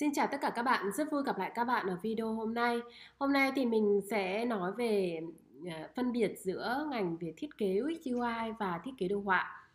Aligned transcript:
Xin 0.00 0.12
chào 0.14 0.26
tất 0.26 0.38
cả 0.40 0.50
các 0.50 0.62
bạn, 0.62 0.92
rất 0.92 1.10
vui 1.12 1.22
gặp 1.22 1.38
lại 1.38 1.52
các 1.54 1.64
bạn 1.64 1.86
ở 1.86 1.98
video 2.02 2.32
hôm 2.32 2.54
nay. 2.54 2.80
Hôm 3.18 3.32
nay 3.32 3.52
thì 3.56 3.66
mình 3.66 4.00
sẽ 4.10 4.44
nói 4.44 4.72
về 4.72 5.20
ờ, 5.66 5.88
phân 5.96 6.12
biệt 6.12 6.34
giữa 6.38 6.86
ngành 6.90 7.16
về 7.16 7.34
thiết 7.36 7.58
kế 7.58 7.80
UX 7.80 8.06
UI 8.06 8.52
và 8.58 8.80
thiết 8.84 8.90
kế 8.98 9.08
đồ 9.08 9.20
họa. 9.20 9.68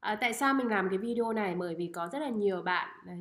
À, 0.00 0.18
tại 0.20 0.32
sao 0.32 0.54
mình 0.54 0.68
làm 0.68 0.88
cái 0.88 0.98
video 0.98 1.32
này? 1.32 1.54
Bởi 1.54 1.74
vì 1.74 1.86
có 1.94 2.08
rất 2.12 2.18
là 2.18 2.28
nhiều 2.28 2.62
bạn 2.62 2.88
ờ, 3.06 3.12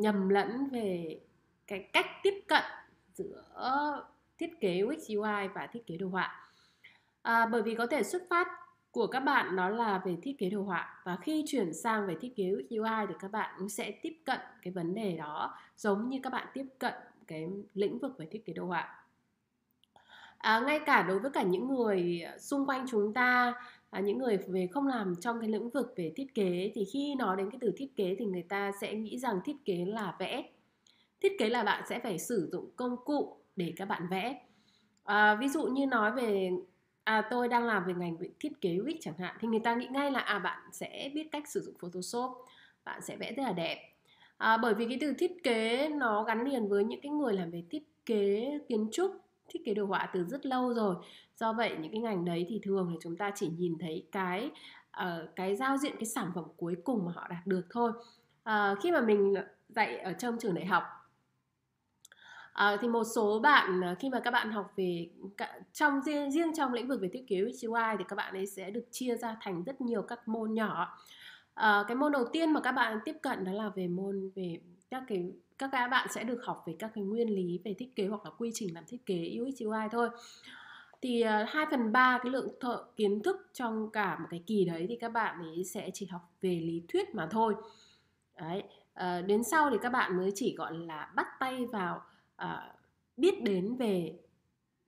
nhầm 0.00 0.28
lẫn 0.28 0.68
về 0.72 1.20
cái 1.66 1.88
cách 1.92 2.06
tiếp 2.22 2.34
cận 2.48 2.62
giữa 3.14 3.44
thiết 4.38 4.60
kế 4.60 4.82
UX 4.82 5.10
UI 5.10 5.48
và 5.54 5.68
thiết 5.72 5.86
kế 5.86 5.96
đồ 5.96 6.08
họa. 6.08 6.50
À, 7.22 7.46
bởi 7.46 7.62
vì 7.62 7.74
có 7.74 7.86
thể 7.86 8.02
xuất 8.02 8.22
phát 8.30 8.48
của 8.92 9.06
các 9.06 9.20
bạn 9.20 9.56
đó 9.56 9.68
là 9.68 10.02
về 10.04 10.16
thiết 10.22 10.38
kế 10.38 10.50
đồ 10.50 10.62
họa. 10.62 11.00
Và 11.04 11.16
khi 11.16 11.44
chuyển 11.46 11.74
sang 11.74 12.06
về 12.06 12.16
thiết 12.20 12.36
kế 12.36 12.44
UI 12.50 13.06
thì 13.08 13.14
các 13.18 13.30
bạn 13.30 13.54
cũng 13.58 13.68
sẽ 13.68 13.90
tiếp 14.02 14.16
cận 14.24 14.38
cái 14.62 14.72
vấn 14.72 14.94
đề 14.94 15.16
đó 15.16 15.54
giống 15.76 16.08
như 16.08 16.18
các 16.22 16.32
bạn 16.32 16.46
tiếp 16.54 16.66
cận 16.78 16.94
cái 17.26 17.48
lĩnh 17.74 17.98
vực 17.98 18.18
về 18.18 18.26
thiết 18.30 18.46
kế 18.46 18.52
đồ 18.52 18.64
họa. 18.64 19.04
À, 20.38 20.60
ngay 20.60 20.80
cả 20.86 21.02
đối 21.02 21.18
với 21.18 21.30
cả 21.30 21.42
những 21.42 21.68
người 21.68 22.22
xung 22.40 22.66
quanh 22.66 22.86
chúng 22.90 23.14
ta 23.14 23.54
à, 23.90 24.00
những 24.00 24.18
người 24.18 24.38
về 24.48 24.68
không 24.72 24.86
làm 24.86 25.14
trong 25.20 25.40
cái 25.40 25.48
lĩnh 25.48 25.70
vực 25.70 25.94
về 25.96 26.12
thiết 26.16 26.34
kế 26.34 26.72
thì 26.74 26.84
khi 26.92 27.14
nói 27.14 27.36
đến 27.36 27.50
cái 27.50 27.58
từ 27.60 27.72
thiết 27.76 27.96
kế 27.96 28.16
thì 28.18 28.24
người 28.24 28.44
ta 28.48 28.72
sẽ 28.80 28.94
nghĩ 28.94 29.18
rằng 29.18 29.40
thiết 29.44 29.56
kế 29.64 29.84
là 29.84 30.16
vẽ. 30.18 30.44
Thiết 31.20 31.32
kế 31.38 31.48
là 31.48 31.64
bạn 31.64 31.82
sẽ 31.88 31.98
phải 31.98 32.18
sử 32.18 32.48
dụng 32.52 32.70
công 32.76 32.96
cụ 33.04 33.36
để 33.56 33.72
các 33.76 33.84
bạn 33.84 34.02
vẽ. 34.10 34.40
À, 35.04 35.34
ví 35.34 35.48
dụ 35.48 35.66
như 35.66 35.86
nói 35.86 36.12
về 36.12 36.50
à, 37.04 37.22
tôi 37.30 37.48
đang 37.48 37.64
làm 37.64 37.84
về 37.84 37.94
ngành 37.94 38.16
thiết 38.40 38.60
kế 38.60 38.78
UX 38.82 38.96
chẳng 39.00 39.18
hạn. 39.18 39.36
Thì 39.40 39.48
người 39.48 39.60
ta 39.64 39.74
nghĩ 39.74 39.86
ngay 39.86 40.10
là 40.10 40.20
à 40.20 40.38
bạn 40.38 40.62
sẽ 40.72 41.10
biết 41.14 41.28
cách 41.32 41.48
sử 41.48 41.60
dụng 41.60 41.74
Photoshop 41.80 42.30
bạn 42.84 43.02
sẽ 43.02 43.16
vẽ 43.16 43.32
rất 43.32 43.42
là 43.42 43.52
đẹp. 43.52 43.78
À, 44.36 44.56
bởi 44.56 44.74
vì 44.74 44.86
cái 44.88 44.98
từ 45.00 45.14
thiết 45.18 45.42
kế 45.42 45.88
nó 45.88 46.24
gắn 46.24 46.44
liền 46.44 46.68
với 46.68 46.84
những 46.84 47.00
cái 47.00 47.10
người 47.10 47.34
làm 47.34 47.50
về 47.50 47.64
thiết 47.70 47.82
kế 48.06 48.58
kiến 48.68 48.88
trúc 48.92 49.16
thiết 49.48 49.60
kế 49.64 49.74
đồ 49.74 49.86
họa 49.86 50.10
từ 50.14 50.24
rất 50.24 50.46
lâu 50.46 50.74
rồi. 50.74 50.96
Do 51.36 51.52
vậy 51.52 51.76
những 51.80 51.92
cái 51.92 52.00
ngành 52.00 52.24
đấy 52.24 52.46
thì 52.48 52.60
thường 52.62 52.90
là 52.90 52.96
chúng 53.00 53.16
ta 53.16 53.32
chỉ 53.34 53.48
nhìn 53.58 53.78
thấy 53.80 54.06
cái 54.12 54.50
uh, 55.02 55.36
cái 55.36 55.56
giao 55.56 55.76
diện 55.76 55.92
cái 55.96 56.06
sản 56.06 56.30
phẩm 56.34 56.44
cuối 56.56 56.76
cùng 56.84 57.04
mà 57.06 57.12
họ 57.12 57.28
đạt 57.28 57.46
được 57.46 57.66
thôi. 57.70 57.92
Uh, 58.48 58.78
khi 58.82 58.92
mà 58.92 59.00
mình 59.00 59.34
dạy 59.68 59.98
ở 59.98 60.12
trong 60.12 60.38
trường 60.38 60.54
đại 60.54 60.66
học 60.66 60.82
À, 62.52 62.76
thì 62.80 62.88
một 62.88 63.04
số 63.04 63.40
bạn 63.40 63.80
ờ, 63.80 63.94
khi 63.98 64.10
mà 64.10 64.20
các 64.20 64.30
bạn 64.30 64.50
học 64.50 64.72
về 64.76 65.08
trong 65.72 66.00
riêng, 66.00 66.30
riêng 66.30 66.54
trong 66.54 66.72
lĩnh 66.72 66.88
vực 66.88 67.00
về 67.00 67.08
thiết 67.12 67.24
kế 67.28 67.36
UI 67.40 67.96
thì 67.98 68.04
các 68.08 68.16
bạn 68.16 68.34
ấy 68.34 68.46
sẽ 68.46 68.70
được 68.70 68.84
chia 68.90 69.16
ra 69.16 69.36
thành 69.40 69.62
rất 69.64 69.80
nhiều 69.80 70.02
các 70.02 70.28
môn 70.28 70.54
nhỏ. 70.54 70.98
À, 71.54 71.84
cái 71.88 71.96
môn 71.96 72.12
đầu 72.12 72.24
tiên 72.32 72.52
mà 72.52 72.60
các 72.60 72.72
bạn 72.72 72.98
tiếp 73.04 73.16
cận 73.22 73.44
đó 73.44 73.52
là 73.52 73.68
về 73.68 73.88
môn 73.88 74.30
về 74.34 74.60
các 74.90 75.02
cái 75.08 75.32
các 75.58 75.68
các 75.72 75.88
bạn 75.88 76.08
sẽ 76.10 76.24
được 76.24 76.44
học 76.44 76.62
về 76.66 76.76
các 76.78 76.90
cái 76.94 77.04
nguyên 77.04 77.34
lý 77.34 77.60
về 77.64 77.74
thiết 77.78 77.96
kế 77.96 78.06
hoặc 78.06 78.24
là 78.24 78.30
quy 78.38 78.50
trình 78.54 78.74
làm 78.74 78.84
thiết 78.86 79.06
kế 79.06 79.38
UX 79.40 79.62
UI 79.62 79.88
thôi 79.92 80.08
thì 81.02 81.22
2 81.22 81.66
phần 81.70 81.92
3 81.92 82.18
cái 82.22 82.32
lượng 82.32 82.48
thợ 82.60 82.84
kiến 82.96 83.22
thức 83.22 83.36
trong 83.52 83.90
cả 83.90 84.18
một 84.18 84.26
cái 84.30 84.42
kỳ 84.46 84.64
đấy 84.64 84.86
thì 84.88 84.96
các 84.96 85.08
bạn 85.08 85.38
ấy 85.38 85.64
sẽ 85.64 85.90
chỉ 85.94 86.06
học 86.06 86.20
về 86.40 86.60
lý 86.60 86.82
thuyết 86.88 87.14
mà 87.14 87.28
thôi 87.30 87.54
đấy 88.40 88.62
à, 88.94 89.20
đến 89.20 89.44
sau 89.44 89.70
thì 89.70 89.76
các 89.82 89.92
bạn 89.92 90.16
mới 90.16 90.32
chỉ 90.34 90.54
gọi 90.56 90.74
là 90.74 91.12
bắt 91.14 91.26
tay 91.40 91.66
vào 91.66 92.02
uh, 92.44 92.80
biết 93.16 93.42
đến 93.42 93.76
về 93.76 94.18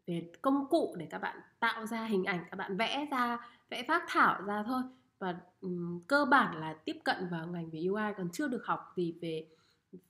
về 0.07 0.31
công 0.43 0.67
cụ 0.71 0.95
để 0.99 1.07
các 1.11 1.19
bạn 1.19 1.41
tạo 1.61 1.87
ra 1.87 2.05
hình 2.05 2.25
ảnh 2.25 2.45
các 2.51 2.57
bạn 2.57 2.77
vẽ 2.77 3.07
ra 3.11 3.39
vẽ 3.71 3.85
phác 3.89 4.03
thảo 4.09 4.43
ra 4.43 4.63
thôi. 4.67 4.83
Và 5.19 5.37
um, 5.61 6.01
cơ 6.07 6.25
bản 6.25 6.61
là 6.61 6.75
tiếp 6.85 6.97
cận 7.05 7.29
vào 7.31 7.47
ngành 7.47 7.71
về 7.71 7.81
UI 7.89 8.13
còn 8.17 8.29
chưa 8.33 8.49
được 8.49 8.67
học 8.67 8.93
gì 8.97 9.15
về 9.21 9.47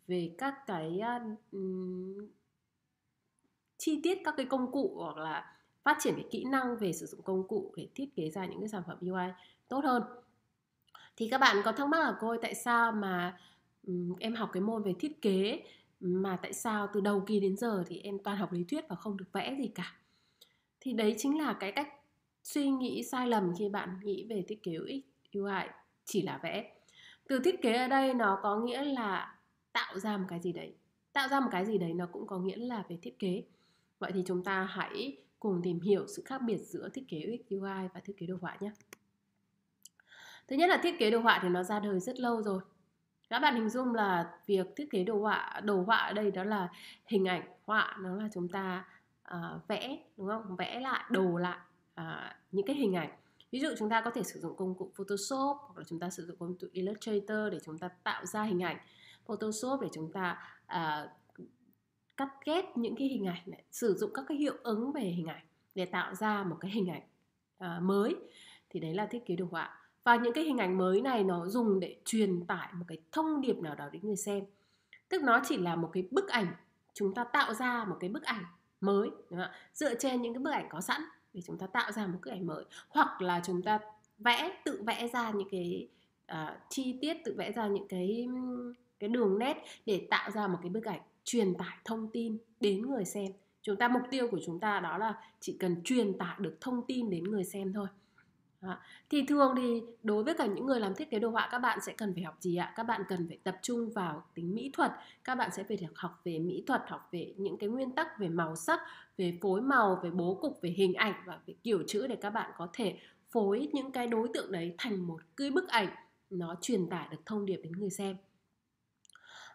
về 0.06 0.34
các 0.38 0.54
cái 0.66 1.00
um, 1.52 2.28
chi 3.78 4.00
tiết 4.02 4.18
các 4.24 4.34
cái 4.36 4.46
công 4.46 4.72
cụ 4.72 4.96
hoặc 4.98 5.16
là 5.16 5.56
phát 5.82 5.96
triển 6.00 6.14
cái 6.14 6.26
kỹ 6.30 6.44
năng 6.44 6.76
về 6.76 6.92
sử 6.92 7.06
dụng 7.06 7.22
công 7.22 7.48
cụ 7.48 7.72
để 7.76 7.88
thiết 7.94 8.14
kế 8.16 8.30
ra 8.30 8.44
những 8.44 8.60
cái 8.60 8.68
sản 8.68 8.82
phẩm 8.86 8.98
UI 9.00 9.32
tốt 9.68 9.84
hơn. 9.84 10.02
Thì 11.16 11.28
các 11.28 11.38
bạn 11.38 11.56
có 11.64 11.72
thắc 11.72 11.88
mắc 11.88 11.98
là 12.00 12.16
cô 12.20 12.28
ơi 12.28 12.38
tại 12.42 12.54
sao 12.54 12.92
mà 12.92 13.38
um, 13.86 14.14
em 14.18 14.34
học 14.34 14.50
cái 14.52 14.60
môn 14.60 14.82
về 14.82 14.94
thiết 14.98 15.22
kế 15.22 15.62
mà 16.06 16.38
tại 16.42 16.52
sao 16.52 16.88
từ 16.92 17.00
đầu 17.00 17.24
kỳ 17.26 17.40
đến 17.40 17.56
giờ 17.56 17.84
thì 17.86 17.98
em 17.98 18.18
toàn 18.18 18.36
học 18.36 18.52
lý 18.52 18.64
thuyết 18.64 18.84
và 18.88 18.96
không 18.96 19.16
được 19.16 19.32
vẽ 19.32 19.56
gì 19.58 19.68
cả? 19.68 19.96
Thì 20.80 20.92
đấy 20.92 21.14
chính 21.18 21.38
là 21.38 21.52
cái 21.60 21.72
cách 21.72 21.88
suy 22.42 22.70
nghĩ 22.70 23.02
sai 23.02 23.28
lầm 23.28 23.52
khi 23.58 23.68
bạn 23.68 24.00
nghĩ 24.02 24.26
về 24.28 24.44
thiết 24.48 24.62
kế 24.62 24.72
UX 24.76 25.04
UI 25.38 25.62
chỉ 26.04 26.22
là 26.22 26.40
vẽ. 26.42 26.72
Từ 27.28 27.38
thiết 27.38 27.62
kế 27.62 27.72
ở 27.72 27.88
đây 27.88 28.14
nó 28.14 28.38
có 28.42 28.56
nghĩa 28.56 28.84
là 28.84 29.38
tạo 29.72 29.98
ra 29.98 30.16
một 30.16 30.26
cái 30.28 30.40
gì 30.40 30.52
đấy. 30.52 30.74
Tạo 31.12 31.28
ra 31.28 31.40
một 31.40 31.48
cái 31.50 31.66
gì 31.66 31.78
đấy 31.78 31.94
nó 31.94 32.06
cũng 32.12 32.26
có 32.26 32.38
nghĩa 32.38 32.56
là 32.56 32.84
về 32.88 32.98
thiết 33.02 33.18
kế. 33.18 33.44
Vậy 33.98 34.12
thì 34.14 34.22
chúng 34.26 34.44
ta 34.44 34.64
hãy 34.64 35.16
cùng 35.38 35.60
tìm 35.62 35.80
hiểu 35.80 36.06
sự 36.06 36.22
khác 36.24 36.42
biệt 36.46 36.58
giữa 36.58 36.88
thiết 36.88 37.04
kế 37.08 37.18
UX 37.18 37.52
UI 37.52 37.88
và 37.94 38.00
thiết 38.04 38.14
kế 38.18 38.26
đồ 38.26 38.36
họa 38.40 38.56
nhé. 38.60 38.70
Thứ 40.48 40.56
nhất 40.56 40.70
là 40.70 40.80
thiết 40.82 40.98
kế 40.98 41.10
đồ 41.10 41.20
họa 41.20 41.38
thì 41.42 41.48
nó 41.48 41.62
ra 41.62 41.80
đời 41.80 42.00
rất 42.00 42.20
lâu 42.20 42.42
rồi 42.42 42.62
các 43.34 43.40
bạn 43.40 43.54
hình 43.54 43.68
dung 43.68 43.94
là 43.94 44.30
việc 44.46 44.66
thiết 44.76 44.90
kế 44.90 45.04
đồ 45.04 45.18
họa 45.18 45.60
đồ 45.64 45.82
họa 45.82 45.96
ở 45.96 46.12
đây 46.12 46.30
đó 46.30 46.44
là 46.44 46.68
hình 47.06 47.28
ảnh 47.28 47.42
họa 47.64 47.96
nó 48.00 48.16
là 48.16 48.28
chúng 48.34 48.48
ta 48.48 48.84
uh, 49.34 49.68
vẽ 49.68 49.98
đúng 50.16 50.28
không? 50.28 50.56
Vẽ 50.56 50.80
lại 50.80 51.04
đồ 51.10 51.36
lại 51.36 51.58
uh, 52.00 52.06
những 52.52 52.66
cái 52.66 52.76
hình 52.76 52.96
ảnh. 52.96 53.10
Ví 53.50 53.60
dụ 53.60 53.68
chúng 53.78 53.88
ta 53.88 54.00
có 54.00 54.10
thể 54.10 54.22
sử 54.22 54.40
dụng 54.40 54.56
công 54.56 54.74
cụ 54.74 54.90
Photoshop 54.94 55.56
hoặc 55.60 55.78
là 55.78 55.84
chúng 55.88 55.98
ta 56.00 56.10
sử 56.10 56.26
dụng 56.26 56.36
công 56.36 56.54
cụ 56.60 56.66
Illustrator 56.72 57.52
để 57.52 57.58
chúng 57.64 57.78
ta 57.78 57.88
tạo 57.88 58.26
ra 58.26 58.42
hình 58.42 58.62
ảnh. 58.62 58.76
Photoshop 59.26 59.80
để 59.80 59.88
chúng 59.92 60.12
ta 60.12 60.38
uh, 60.64 61.10
cắt 62.16 62.28
ghép 62.44 62.76
những 62.76 62.96
cái 62.96 63.08
hình 63.08 63.26
ảnh 63.26 63.42
này 63.46 63.64
sử 63.70 63.94
dụng 63.94 64.10
các 64.14 64.24
cái 64.28 64.36
hiệu 64.36 64.54
ứng 64.62 64.92
về 64.92 65.00
hình 65.00 65.26
ảnh 65.26 65.44
để 65.74 65.86
tạo 65.86 66.14
ra 66.14 66.42
một 66.44 66.56
cái 66.60 66.70
hình 66.70 66.90
ảnh 66.90 67.02
uh, 67.64 67.82
mới. 67.82 68.16
Thì 68.70 68.80
đấy 68.80 68.94
là 68.94 69.06
thiết 69.06 69.26
kế 69.26 69.36
đồ 69.36 69.46
họa 69.50 69.78
và 70.04 70.16
những 70.16 70.32
cái 70.32 70.44
hình 70.44 70.58
ảnh 70.58 70.78
mới 70.78 71.00
này 71.00 71.24
nó 71.24 71.46
dùng 71.46 71.80
để 71.80 71.96
truyền 72.04 72.46
tải 72.46 72.68
một 72.74 72.84
cái 72.88 72.98
thông 73.12 73.40
điệp 73.40 73.56
nào 73.56 73.74
đó 73.74 73.88
đến 73.92 74.02
người 74.04 74.16
xem. 74.16 74.44
Tức 75.08 75.22
nó 75.22 75.40
chỉ 75.44 75.58
là 75.58 75.76
một 75.76 75.90
cái 75.92 76.08
bức 76.10 76.28
ảnh 76.28 76.46
chúng 76.94 77.14
ta 77.14 77.24
tạo 77.24 77.54
ra 77.54 77.84
một 77.84 77.96
cái 78.00 78.10
bức 78.10 78.22
ảnh 78.22 78.44
mới 78.80 79.10
đúng 79.30 79.40
không? 79.40 79.50
dựa 79.72 79.94
trên 79.94 80.22
những 80.22 80.34
cái 80.34 80.42
bức 80.42 80.50
ảnh 80.50 80.68
có 80.70 80.80
sẵn 80.80 81.00
để 81.32 81.40
chúng 81.44 81.58
ta 81.58 81.66
tạo 81.66 81.92
ra 81.92 82.06
một 82.06 82.18
bức 82.22 82.30
ảnh 82.30 82.46
mới. 82.46 82.64
Hoặc 82.88 83.22
là 83.22 83.40
chúng 83.44 83.62
ta 83.62 83.78
vẽ 84.18 84.62
tự 84.64 84.82
vẽ 84.86 85.08
ra 85.08 85.30
những 85.30 85.48
cái 85.50 85.88
uh, 86.32 86.58
chi 86.68 86.98
tiết 87.00 87.16
tự 87.24 87.34
vẽ 87.38 87.52
ra 87.52 87.66
những 87.66 87.88
cái 87.88 88.28
cái 88.98 89.08
đường 89.08 89.38
nét 89.38 89.64
để 89.86 90.06
tạo 90.10 90.30
ra 90.30 90.46
một 90.46 90.58
cái 90.62 90.70
bức 90.70 90.84
ảnh 90.84 91.00
truyền 91.24 91.54
tải 91.54 91.76
thông 91.84 92.08
tin 92.12 92.38
đến 92.60 92.82
người 92.82 93.04
xem. 93.04 93.32
Chúng 93.62 93.76
ta 93.76 93.88
mục 93.88 94.02
tiêu 94.10 94.28
của 94.30 94.40
chúng 94.46 94.60
ta 94.60 94.80
đó 94.80 94.98
là 94.98 95.14
chỉ 95.40 95.56
cần 95.60 95.82
truyền 95.84 96.18
tải 96.18 96.36
được 96.38 96.56
thông 96.60 96.86
tin 96.86 97.10
đến 97.10 97.24
người 97.24 97.44
xem 97.44 97.72
thôi. 97.72 97.86
À, 98.66 98.80
Thì 99.10 99.24
thường 99.28 99.54
thì 99.56 99.82
đối 100.02 100.24
với 100.24 100.34
cả 100.34 100.46
những 100.46 100.66
người 100.66 100.80
làm 100.80 100.94
thiết 100.94 101.10
kế 101.10 101.18
đồ 101.18 101.30
họa 101.30 101.48
các 101.50 101.58
bạn 101.58 101.78
sẽ 101.80 101.92
cần 101.92 102.14
phải 102.14 102.22
học 102.22 102.36
gì 102.40 102.56
ạ? 102.56 102.72
Các 102.76 102.82
bạn 102.82 103.02
cần 103.08 103.28
phải 103.28 103.38
tập 103.44 103.58
trung 103.62 103.90
vào 103.90 104.26
tính 104.34 104.54
mỹ 104.54 104.70
thuật. 104.72 104.92
Các 105.24 105.34
bạn 105.34 105.50
sẽ 105.52 105.64
phải 105.64 105.78
học 105.94 106.20
về 106.24 106.38
mỹ 106.38 106.64
thuật, 106.66 106.82
học 106.88 107.08
về 107.12 107.34
những 107.36 107.58
cái 107.58 107.68
nguyên 107.68 107.92
tắc 107.92 108.18
về 108.18 108.28
màu 108.28 108.56
sắc, 108.56 108.80
về 109.16 109.38
phối 109.42 109.60
màu, 109.60 110.00
về 110.02 110.10
bố 110.10 110.38
cục, 110.42 110.58
về 110.62 110.70
hình 110.70 110.94
ảnh 110.94 111.14
và 111.26 111.38
về 111.46 111.54
kiểu 111.62 111.82
chữ 111.86 112.06
để 112.06 112.16
các 112.16 112.30
bạn 112.30 112.50
có 112.56 112.68
thể 112.72 112.98
phối 113.30 113.68
những 113.72 113.92
cái 113.92 114.06
đối 114.06 114.28
tượng 114.34 114.52
đấy 114.52 114.74
thành 114.78 115.06
một 115.06 115.20
cái 115.36 115.50
bức 115.50 115.68
ảnh 115.68 115.88
nó 116.30 116.56
truyền 116.60 116.88
tải 116.88 117.08
được 117.10 117.26
thông 117.26 117.46
điệp 117.46 117.60
đến 117.62 117.72
người 117.72 117.90
xem 117.90 118.16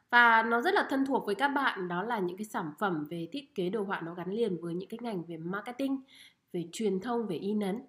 và 0.10 0.44
nó 0.44 0.62
rất 0.62 0.74
là 0.74 0.88
thân 0.90 1.06
thuộc 1.06 1.26
với 1.26 1.36
các 1.36 1.48
bạn 1.48 1.88
đó 1.88 2.04
là 2.04 2.20
những 2.20 2.38
cái 2.38 2.46
sản 2.46 2.72
phẩm 2.80 3.06
về 3.10 3.28
thiết 3.32 3.56
kế 3.56 3.70
đồ 3.70 3.84
họa 3.84 4.02
nó 4.02 4.14
gắn 4.14 4.32
liền 4.32 4.62
với 4.62 4.74
những 4.74 4.90
cái 4.90 5.00
ngành 5.02 5.24
về 5.24 5.38
marketing 5.38 6.02
về 6.54 6.66
truyền 6.72 7.00
thông 7.00 7.28
về 7.28 7.36
in 7.36 7.60
ấn 7.60 7.82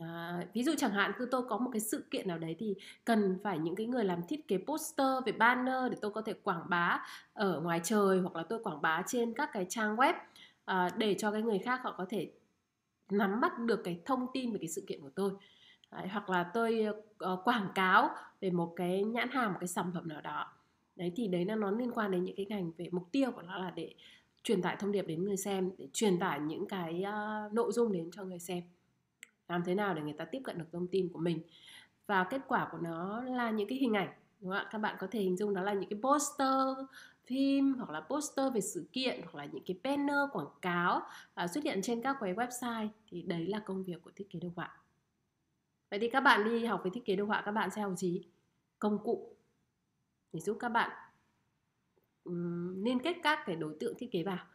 À, 0.00 0.46
ví 0.52 0.62
dụ 0.62 0.72
chẳng 0.78 0.90
hạn 0.90 1.12
cứ 1.18 1.28
tôi 1.30 1.42
có 1.48 1.58
một 1.58 1.70
cái 1.72 1.80
sự 1.80 2.04
kiện 2.10 2.28
nào 2.28 2.38
đấy 2.38 2.56
thì 2.58 2.74
cần 3.04 3.38
phải 3.42 3.58
những 3.58 3.76
cái 3.76 3.86
người 3.86 4.04
làm 4.04 4.22
thiết 4.28 4.48
kế 4.48 4.58
poster 4.66 5.06
về 5.26 5.32
banner 5.32 5.90
để 5.90 5.98
tôi 6.00 6.10
có 6.10 6.22
thể 6.22 6.32
quảng 6.32 6.62
bá 6.68 7.06
ở 7.32 7.60
ngoài 7.60 7.80
trời 7.84 8.20
hoặc 8.20 8.36
là 8.36 8.42
tôi 8.42 8.62
quảng 8.62 8.82
bá 8.82 9.02
trên 9.06 9.34
các 9.34 9.50
cái 9.52 9.66
trang 9.68 9.96
web 9.96 10.14
à, 10.64 10.88
để 10.96 11.14
cho 11.18 11.32
cái 11.32 11.42
người 11.42 11.58
khác 11.58 11.80
họ 11.82 11.94
có 11.98 12.06
thể 12.08 12.30
nắm 13.10 13.40
bắt 13.40 13.58
được 13.58 13.80
cái 13.84 14.00
thông 14.04 14.26
tin 14.32 14.52
về 14.52 14.58
cái 14.58 14.68
sự 14.68 14.84
kiện 14.86 15.00
của 15.00 15.10
tôi. 15.14 15.32
Đấy, 15.90 16.08
hoặc 16.08 16.30
là 16.30 16.50
tôi 16.54 16.86
uh, 17.32 17.40
quảng 17.44 17.68
cáo 17.74 18.10
về 18.40 18.50
một 18.50 18.72
cái 18.76 19.04
nhãn 19.04 19.28
hàng 19.30 19.52
một 19.52 19.58
cái 19.60 19.68
sản 19.68 19.90
phẩm 19.94 20.08
nào 20.08 20.20
đó. 20.20 20.52
Đấy 20.96 21.12
thì 21.16 21.28
đấy 21.28 21.44
là 21.44 21.54
nó 21.54 21.70
liên 21.70 21.92
quan 21.92 22.10
đến 22.10 22.24
những 22.24 22.36
cái 22.36 22.46
ngành 22.48 22.72
về 22.76 22.88
mục 22.92 23.12
tiêu 23.12 23.30
của 23.30 23.42
nó 23.42 23.58
là 23.58 23.70
để 23.70 23.94
truyền 24.42 24.62
tải 24.62 24.76
thông 24.76 24.92
điệp 24.92 25.06
đến 25.06 25.24
người 25.24 25.36
xem 25.36 25.70
để 25.78 25.88
truyền 25.92 26.18
tải 26.18 26.40
những 26.40 26.68
cái 26.68 27.04
uh, 27.04 27.52
nội 27.52 27.72
dung 27.72 27.92
đến 27.92 28.10
cho 28.12 28.24
người 28.24 28.38
xem 28.38 28.62
làm 29.50 29.64
thế 29.64 29.74
nào 29.74 29.94
để 29.94 30.02
người 30.02 30.12
ta 30.12 30.24
tiếp 30.24 30.40
cận 30.44 30.58
được 30.58 30.64
thông 30.72 30.86
tin 30.86 31.08
của 31.12 31.18
mình. 31.18 31.40
Và 32.06 32.24
kết 32.24 32.40
quả 32.48 32.68
của 32.72 32.78
nó 32.78 33.22
là 33.22 33.50
những 33.50 33.68
cái 33.68 33.78
hình 33.78 33.94
ảnh, 33.94 34.08
đúng 34.40 34.50
không 34.50 34.58
ạ? 34.58 34.68
Các 34.70 34.78
bạn 34.78 34.96
có 34.98 35.06
thể 35.10 35.20
hình 35.20 35.36
dung 35.36 35.54
đó 35.54 35.62
là 35.62 35.72
những 35.72 35.90
cái 35.90 35.98
poster 36.02 36.86
phim 37.24 37.74
hoặc 37.74 37.90
là 37.90 38.00
poster 38.00 38.52
về 38.54 38.60
sự 38.60 38.88
kiện 38.92 39.20
hoặc 39.22 39.34
là 39.34 39.44
những 39.44 39.64
cái 39.66 39.78
banner 39.82 40.18
quảng 40.32 40.48
cáo 40.62 41.02
à, 41.34 41.46
xuất 41.46 41.64
hiện 41.64 41.80
trên 41.82 42.02
các 42.02 42.16
cái 42.20 42.34
website. 42.34 42.88
Thì 43.08 43.22
đấy 43.22 43.46
là 43.46 43.58
công 43.58 43.82
việc 43.82 44.02
của 44.02 44.10
thiết 44.16 44.30
kế 44.30 44.40
đồ 44.40 44.48
họa. 44.56 44.80
Vậy 45.90 45.98
thì 45.98 46.10
các 46.10 46.20
bạn 46.20 46.44
đi 46.44 46.64
học 46.64 46.80
về 46.84 46.90
thiết 46.94 47.04
kế 47.04 47.16
đồ 47.16 47.24
họa, 47.24 47.42
các 47.44 47.52
bạn 47.52 47.70
sẽ 47.70 47.82
học 47.82 47.92
gì? 47.96 48.22
Công 48.78 48.98
cụ 49.04 49.36
để 50.32 50.40
giúp 50.40 50.56
các 50.60 50.68
bạn 50.68 50.90
liên 52.84 52.98
kết 53.02 53.16
các 53.22 53.38
cái 53.46 53.56
đối 53.56 53.76
tượng 53.80 53.94
thiết 53.98 54.10
kế 54.12 54.22
vào. 54.22 54.46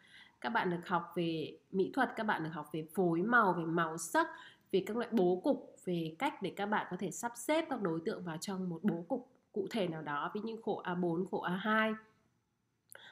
Các 0.41 0.49
bạn 0.49 0.69
được 0.69 0.87
học 0.87 1.11
về 1.15 1.57
mỹ 1.71 1.91
thuật, 1.93 2.09
các 2.15 2.23
bạn 2.23 2.43
được 2.43 2.49
học 2.53 2.69
về 2.73 2.87
phối 2.93 3.21
màu, 3.21 3.53
về 3.53 3.65
màu 3.65 3.97
sắc 3.97 4.27
về 4.75 4.83
các 4.85 4.97
loại 4.97 5.09
bố 5.11 5.41
cục 5.43 5.75
về 5.85 6.15
cách 6.19 6.41
để 6.41 6.53
các 6.55 6.65
bạn 6.65 6.87
có 6.91 6.97
thể 6.99 7.11
sắp 7.11 7.31
xếp 7.35 7.65
các 7.69 7.81
đối 7.81 7.99
tượng 8.05 8.23
vào 8.23 8.37
trong 8.37 8.69
một 8.69 8.79
bố 8.83 9.05
cục 9.07 9.29
cụ 9.51 9.67
thể 9.71 9.87
nào 9.87 10.01
đó 10.01 10.31
ví 10.33 10.41
như 10.41 10.57
khổ 10.63 10.81
A4, 10.85 11.25
khổ 11.31 11.45
A2 11.47 11.95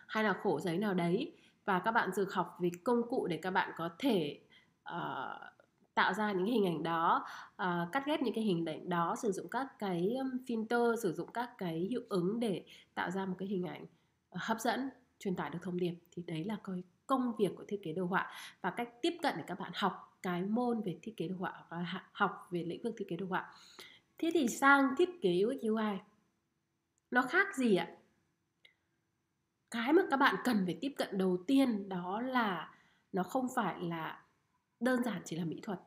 hay 0.07 0.23
là 0.23 0.33
khổ 0.43 0.59
giấy 0.59 0.77
nào 0.77 0.93
đấy. 0.93 1.35
Và 1.65 1.79
các 1.79 1.91
bạn 1.91 2.11
dược 2.11 2.33
học 2.33 2.57
về 2.59 2.69
công 2.83 3.09
cụ 3.09 3.27
để 3.27 3.37
các 3.37 3.51
bạn 3.51 3.71
có 3.77 3.89
thể 3.99 4.39
uh, 4.89 5.41
tạo 5.93 6.13
ra 6.13 6.31
những 6.31 6.45
cái 6.45 6.53
hình 6.53 6.65
ảnh 6.65 6.83
đó 6.83 7.25
uh, 7.49 7.91
cắt 7.91 8.05
ghép 8.05 8.21
những 8.21 8.35
cái 8.35 8.43
hình 8.43 8.65
ảnh 8.65 8.89
đó 8.89 9.15
sử 9.21 9.31
dụng 9.31 9.49
các 9.49 9.67
cái 9.79 10.17
filter 10.47 10.95
sử 10.95 11.13
dụng 11.13 11.31
các 11.31 11.57
cái 11.57 11.79
hiệu 11.79 12.01
ứng 12.09 12.39
để 12.39 12.65
tạo 12.95 13.11
ra 13.11 13.25
một 13.25 13.35
cái 13.37 13.47
hình 13.47 13.65
ảnh 13.65 13.85
hấp 14.31 14.59
dẫn 14.59 14.89
truyền 15.19 15.35
tải 15.35 15.49
được 15.49 15.59
thông 15.61 15.77
điệp. 15.77 15.93
Thì 16.11 16.23
đấy 16.27 16.43
là 16.43 16.57
cái 16.63 16.83
công 17.07 17.35
việc 17.37 17.51
của 17.57 17.63
thiết 17.67 17.79
kế 17.83 17.93
đồ 17.93 18.05
họa 18.05 18.31
và 18.61 18.69
cách 18.69 18.89
tiếp 19.01 19.13
cận 19.21 19.33
để 19.37 19.43
các 19.47 19.59
bạn 19.59 19.71
học 19.75 20.19
cái 20.21 20.41
môn 20.41 20.81
về 20.81 20.99
thiết 21.01 21.13
kế 21.17 21.27
đồ 21.27 21.35
họa 21.39 21.63
và 21.69 22.03
học 22.11 22.47
về 22.51 22.63
lĩnh 22.63 22.83
vực 22.83 22.93
thiết 22.97 23.05
kế 23.09 23.15
đồ 23.15 23.25
họa. 23.29 23.53
Thế 24.17 24.31
thì 24.33 24.47
sang 24.47 24.95
thiết 24.97 25.09
kế 25.21 25.41
UX 25.45 25.65
UI 25.65 25.99
nó 27.11 27.21
khác 27.21 27.55
gì 27.55 27.75
ạ? 27.75 27.87
Cái 29.71 29.93
mà 29.93 30.01
các 30.11 30.17
bạn 30.17 30.35
cần 30.43 30.61
phải 30.65 30.77
tiếp 30.81 30.93
cận 30.97 31.17
đầu 31.17 31.43
tiên 31.47 31.89
đó 31.89 32.21
là 32.21 32.75
nó 33.11 33.23
không 33.23 33.47
phải 33.55 33.81
là 33.81 34.23
đơn 34.79 35.03
giản 35.03 35.21
chỉ 35.25 35.35
là 35.35 35.45
mỹ 35.45 35.59
thuật. 35.63 35.79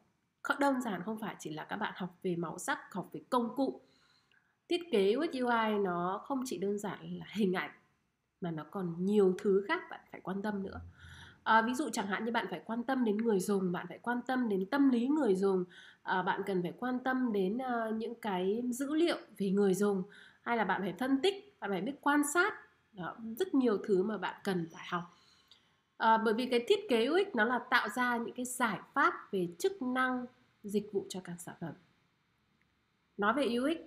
Đơn 0.60 0.80
giản 0.80 1.02
không 1.02 1.18
phải 1.18 1.36
chỉ 1.38 1.50
là 1.50 1.64
các 1.64 1.76
bạn 1.76 1.92
học 1.96 2.18
về 2.22 2.36
màu 2.36 2.58
sắc, 2.58 2.78
học 2.92 3.10
về 3.12 3.20
công 3.30 3.56
cụ. 3.56 3.80
Thiết 4.68 4.80
kế 4.92 5.14
UX 5.16 5.30
UI 5.30 5.78
nó 5.84 6.22
không 6.24 6.42
chỉ 6.46 6.58
đơn 6.58 6.78
giản 6.78 7.18
là 7.18 7.26
hình 7.28 7.52
ảnh, 7.52 7.70
mà 8.40 8.50
nó 8.50 8.64
còn 8.70 9.04
nhiều 9.04 9.34
thứ 9.38 9.64
khác 9.68 9.82
bạn 9.90 10.00
phải 10.12 10.20
quan 10.20 10.42
tâm 10.42 10.62
nữa 10.62 10.80
à, 11.46 11.62
ví 11.62 11.74
dụ 11.74 11.88
chẳng 11.92 12.06
hạn 12.06 12.24
như 12.24 12.32
bạn 12.32 12.46
phải 12.50 12.60
quan 12.64 12.82
tâm 12.82 13.04
đến 13.04 13.16
người 13.16 13.40
dùng 13.40 13.72
bạn 13.72 13.86
phải 13.88 13.98
quan 14.02 14.20
tâm 14.26 14.48
đến 14.48 14.66
tâm 14.70 14.88
lý 14.88 15.08
người 15.08 15.34
dùng 15.34 15.64
à, 16.02 16.22
bạn 16.22 16.40
cần 16.46 16.62
phải 16.62 16.72
quan 16.78 16.98
tâm 16.98 17.32
đến 17.32 17.58
à, 17.58 17.90
những 17.94 18.14
cái 18.14 18.62
dữ 18.70 18.94
liệu 18.94 19.16
về 19.38 19.50
người 19.50 19.74
dùng 19.74 20.02
hay 20.42 20.56
là 20.56 20.64
bạn 20.64 20.80
phải 20.82 20.94
phân 20.98 21.20
tích 21.22 21.56
bạn 21.60 21.70
phải 21.70 21.80
biết 21.80 21.94
quan 22.00 22.22
sát. 22.34 22.54
Đó, 22.92 23.16
rất 23.36 23.54
nhiều 23.54 23.78
thứ 23.86 24.02
mà 24.02 24.18
bạn 24.18 24.40
cần 24.44 24.68
phải 24.72 24.86
học. 24.88 25.02
À, 25.96 26.18
bởi 26.18 26.34
vì 26.34 26.46
cái 26.46 26.64
thiết 26.68 26.88
kế 26.88 27.08
UX 27.08 27.34
nó 27.34 27.44
là 27.44 27.58
tạo 27.70 27.88
ra 27.88 28.16
những 28.16 28.34
cái 28.34 28.44
giải 28.44 28.78
pháp 28.94 29.14
về 29.32 29.48
chức 29.58 29.82
năng 29.82 30.26
dịch 30.62 30.92
vụ 30.92 31.06
cho 31.08 31.20
các 31.24 31.34
sản 31.38 31.54
phẩm. 31.60 31.74
Nói 33.16 33.34
về 33.34 33.58
UX 33.58 33.78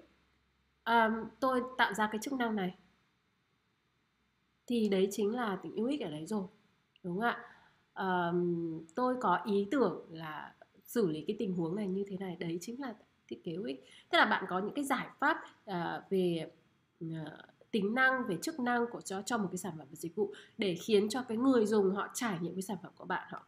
à, 0.84 1.12
tôi 1.40 1.62
tạo 1.78 1.94
ra 1.94 2.10
cái 2.12 2.20
chức 2.22 2.34
năng 2.34 2.56
này. 2.56 2.76
Thì 4.68 4.90
đấy 4.90 5.08
chính 5.12 5.36
là 5.36 5.58
tính 5.64 5.76
UX 5.84 6.02
ở 6.02 6.10
đấy 6.10 6.26
rồi 6.26 6.48
đúng 7.04 7.20
không 7.20 7.24
ạ? 7.24 7.38
À, 7.94 8.32
tôi 8.96 9.16
có 9.22 9.40
ý 9.46 9.68
tưởng 9.72 10.06
là 10.12 10.54
xử 10.86 11.08
lý 11.08 11.24
cái 11.28 11.36
tình 11.40 11.56
huống 11.56 11.76
này 11.76 11.88
như 11.88 12.04
thế 12.08 12.18
này. 12.18 12.36
Đấy 12.36 12.58
chính 12.62 12.82
là 12.82 12.94
thiết 13.28 13.44
kế 13.44 13.56
ích 13.68 13.86
tức 14.10 14.18
là 14.18 14.26
bạn 14.26 14.46
có 14.50 14.60
những 14.60 14.74
cái 14.74 14.86
giải 14.86 15.08
pháp 15.20 15.38
uh, 15.72 16.10
về 16.10 16.52
uh, 17.06 17.12
tính 17.72 17.94
năng 17.94 18.28
về 18.28 18.38
chức 18.42 18.60
năng 18.60 18.86
của 18.92 19.02
cho 19.02 19.22
cho 19.22 19.38
một 19.38 19.48
cái 19.52 19.58
sản 19.58 19.74
phẩm 19.78 19.88
và 19.90 19.96
dịch 19.96 20.16
vụ 20.16 20.34
để 20.58 20.76
khiến 20.76 21.10
cho 21.10 21.24
cái 21.24 21.38
người 21.38 21.66
dùng 21.66 21.96
họ 21.96 22.08
trải 22.14 22.40
nghiệm 22.42 22.56
cái 22.56 22.62
sản 22.62 22.78
phẩm 22.84 22.92
của 22.96 23.06
bạn. 23.06 23.28
Họ 23.32 23.48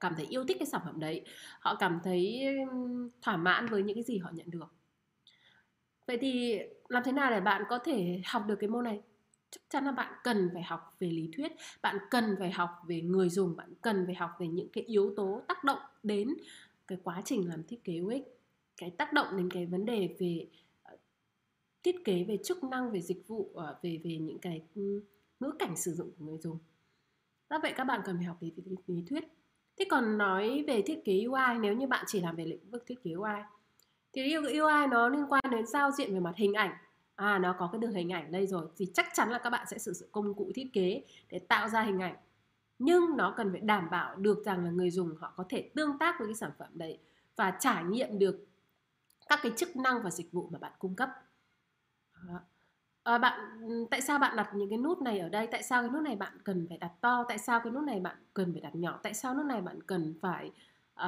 cảm 0.00 0.14
thấy 0.16 0.26
yêu 0.26 0.44
thích 0.44 0.56
cái 0.60 0.66
sản 0.66 0.80
phẩm 0.84 1.00
đấy. 1.00 1.24
Họ 1.60 1.76
cảm 1.78 2.00
thấy 2.04 2.48
thỏa 3.22 3.36
mãn 3.36 3.66
với 3.66 3.82
những 3.82 3.94
cái 3.94 4.04
gì 4.04 4.18
họ 4.18 4.30
nhận 4.34 4.50
được. 4.50 4.74
Vậy 6.06 6.18
thì 6.20 6.58
làm 6.88 7.02
thế 7.06 7.12
nào 7.12 7.30
để 7.30 7.40
bạn 7.40 7.62
có 7.68 7.78
thể 7.78 8.20
học 8.26 8.42
được 8.46 8.56
cái 8.60 8.68
môn 8.68 8.84
này? 8.84 9.02
Chắc 9.50 9.60
chắn 9.68 9.84
là 9.84 9.92
bạn 9.92 10.12
cần 10.24 10.50
phải 10.52 10.62
học 10.62 10.96
về 10.98 11.10
lý 11.10 11.30
thuyết, 11.36 11.52
bạn 11.82 11.98
cần 12.10 12.36
phải 12.38 12.50
học 12.50 12.70
về 12.86 13.00
người 13.00 13.28
dùng, 13.28 13.56
bạn 13.56 13.72
cần 13.82 14.06
phải 14.06 14.14
học 14.14 14.30
về 14.38 14.46
những 14.46 14.68
cái 14.68 14.84
yếu 14.84 15.14
tố 15.16 15.42
tác 15.48 15.64
động 15.64 15.78
đến 16.02 16.34
cái 16.86 16.98
quá 17.04 17.22
trình 17.24 17.48
làm 17.48 17.62
thiết 17.62 17.84
kế 17.84 18.00
UX, 18.00 18.22
cái 18.76 18.90
tác 18.90 19.12
động 19.12 19.26
đến 19.36 19.50
cái 19.50 19.66
vấn 19.66 19.86
đề 19.86 20.16
về 20.18 20.46
ờ, 20.82 20.96
thiết 21.82 22.04
kế, 22.04 22.24
về 22.24 22.38
chức 22.44 22.64
năng, 22.64 22.90
về 22.92 23.00
dịch 23.00 23.28
vụ 23.28 23.50
ờ, 23.54 23.78
về 23.82 24.00
về 24.04 24.16
những 24.16 24.38
cái 24.38 24.62
ừ, 24.74 25.02
ngữ 25.40 25.52
cảnh 25.58 25.76
sử 25.76 25.92
dụng 25.92 26.10
của 26.18 26.24
người 26.24 26.38
dùng. 26.38 26.58
Do 27.50 27.58
vậy 27.62 27.72
các 27.76 27.84
bạn 27.84 28.00
cần 28.04 28.16
phải 28.16 28.24
học 28.24 28.36
về 28.40 28.50
lý 28.86 29.02
thuyết. 29.08 29.24
Thế 29.78 29.84
còn 29.90 30.18
nói 30.18 30.64
về 30.66 30.82
thiết 30.82 31.02
kế 31.04 31.24
UI 31.24 31.58
nếu 31.60 31.74
như 31.74 31.86
bạn 31.86 32.04
chỉ 32.08 32.20
làm 32.20 32.36
về 32.36 32.44
lĩnh 32.44 32.70
vực 32.70 32.84
thiết 32.86 33.02
kế 33.04 33.10
UI 33.12 33.40
thì 34.12 34.34
UI 34.34 34.86
nó 34.90 35.08
liên 35.08 35.26
quan 35.28 35.42
đến 35.50 35.66
giao 35.66 35.90
diện 35.90 36.14
về 36.14 36.20
mặt 36.20 36.32
hình 36.36 36.52
ảnh 36.52 36.70
à 37.20 37.38
nó 37.38 37.52
có 37.58 37.68
cái 37.72 37.78
đường 37.78 37.92
hình 37.92 38.12
ảnh 38.12 38.32
đây 38.32 38.46
rồi 38.46 38.66
thì 38.76 38.90
chắc 38.94 39.06
chắn 39.14 39.30
là 39.30 39.38
các 39.38 39.50
bạn 39.50 39.66
sẽ 39.70 39.78
sử 39.78 39.92
dụng 39.92 40.08
công 40.12 40.34
cụ 40.34 40.50
thiết 40.54 40.70
kế 40.72 41.04
để 41.30 41.38
tạo 41.38 41.68
ra 41.68 41.82
hình 41.82 42.02
ảnh 42.02 42.16
nhưng 42.78 43.16
nó 43.16 43.34
cần 43.36 43.52
phải 43.52 43.60
đảm 43.60 43.90
bảo 43.90 44.16
được 44.16 44.44
rằng 44.44 44.64
là 44.64 44.70
người 44.70 44.90
dùng 44.90 45.14
họ 45.20 45.32
có 45.36 45.44
thể 45.48 45.70
tương 45.74 45.98
tác 45.98 46.18
với 46.18 46.28
cái 46.28 46.34
sản 46.34 46.50
phẩm 46.58 46.68
đấy 46.74 46.98
và 47.36 47.50
trải 47.60 47.84
nghiệm 47.84 48.18
được 48.18 48.46
các 49.28 49.40
cái 49.42 49.52
chức 49.56 49.76
năng 49.76 50.02
và 50.02 50.10
dịch 50.10 50.32
vụ 50.32 50.48
mà 50.52 50.58
bạn 50.58 50.72
cung 50.78 50.94
cấp 50.94 51.10
À, 53.02 53.18
bạn 53.18 53.40
tại 53.90 54.00
sao 54.00 54.18
bạn 54.18 54.36
đặt 54.36 54.50
những 54.54 54.68
cái 54.68 54.78
nút 54.78 55.02
này 55.02 55.18
ở 55.18 55.28
đây? 55.28 55.46
Tại 55.46 55.62
sao 55.62 55.82
cái 55.82 55.90
nút 55.90 56.02
này 56.02 56.16
bạn 56.16 56.32
cần 56.44 56.66
phải 56.68 56.78
đặt 56.78 56.92
to? 57.00 57.24
Tại 57.28 57.38
sao 57.38 57.60
cái 57.64 57.72
nút 57.72 57.84
này 57.84 58.00
bạn 58.00 58.16
cần 58.34 58.52
phải 58.52 58.60
đặt 58.60 58.74
nhỏ? 58.74 59.00
Tại 59.02 59.14
sao 59.14 59.34
nút 59.34 59.46
này 59.46 59.60
bạn 59.60 59.82
cần 59.82 60.14
phải 60.22 60.50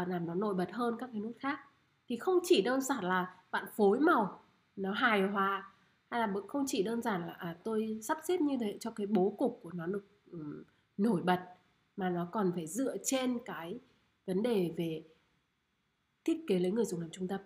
uh, 0.02 0.08
làm 0.08 0.26
nó 0.26 0.34
nổi 0.34 0.54
bật 0.54 0.72
hơn 0.72 0.96
các 0.98 1.10
cái 1.12 1.20
nút 1.20 1.36
khác? 1.38 1.60
Thì 2.08 2.16
không 2.16 2.38
chỉ 2.44 2.62
đơn 2.62 2.80
giản 2.80 3.04
là 3.04 3.34
bạn 3.50 3.64
phối 3.76 4.00
màu 4.00 4.40
nó 4.76 4.92
hài 4.92 5.22
hòa 5.22 5.71
hay 6.12 6.20
là 6.20 6.32
không 6.48 6.64
chỉ 6.66 6.82
đơn 6.82 7.02
giản 7.02 7.26
là 7.26 7.32
à, 7.32 7.56
tôi 7.64 7.98
sắp 8.02 8.18
xếp 8.28 8.40
như 8.40 8.56
thế 8.60 8.76
cho 8.80 8.90
cái 8.90 9.06
bố 9.06 9.34
cục 9.38 9.60
của 9.62 9.70
nó 9.72 9.86
được 9.86 10.04
um, 10.32 10.62
nổi 10.96 11.22
bật 11.22 11.40
mà 11.96 12.10
nó 12.10 12.28
còn 12.32 12.52
phải 12.54 12.66
dựa 12.66 12.96
trên 13.04 13.38
cái 13.44 13.78
vấn 14.26 14.42
đề 14.42 14.74
về 14.76 15.02
thiết 16.24 16.44
kế 16.48 16.58
lấy 16.58 16.72
người 16.72 16.84
dùng 16.84 17.00
làm 17.00 17.10
trung 17.10 17.28
tâm. 17.28 17.40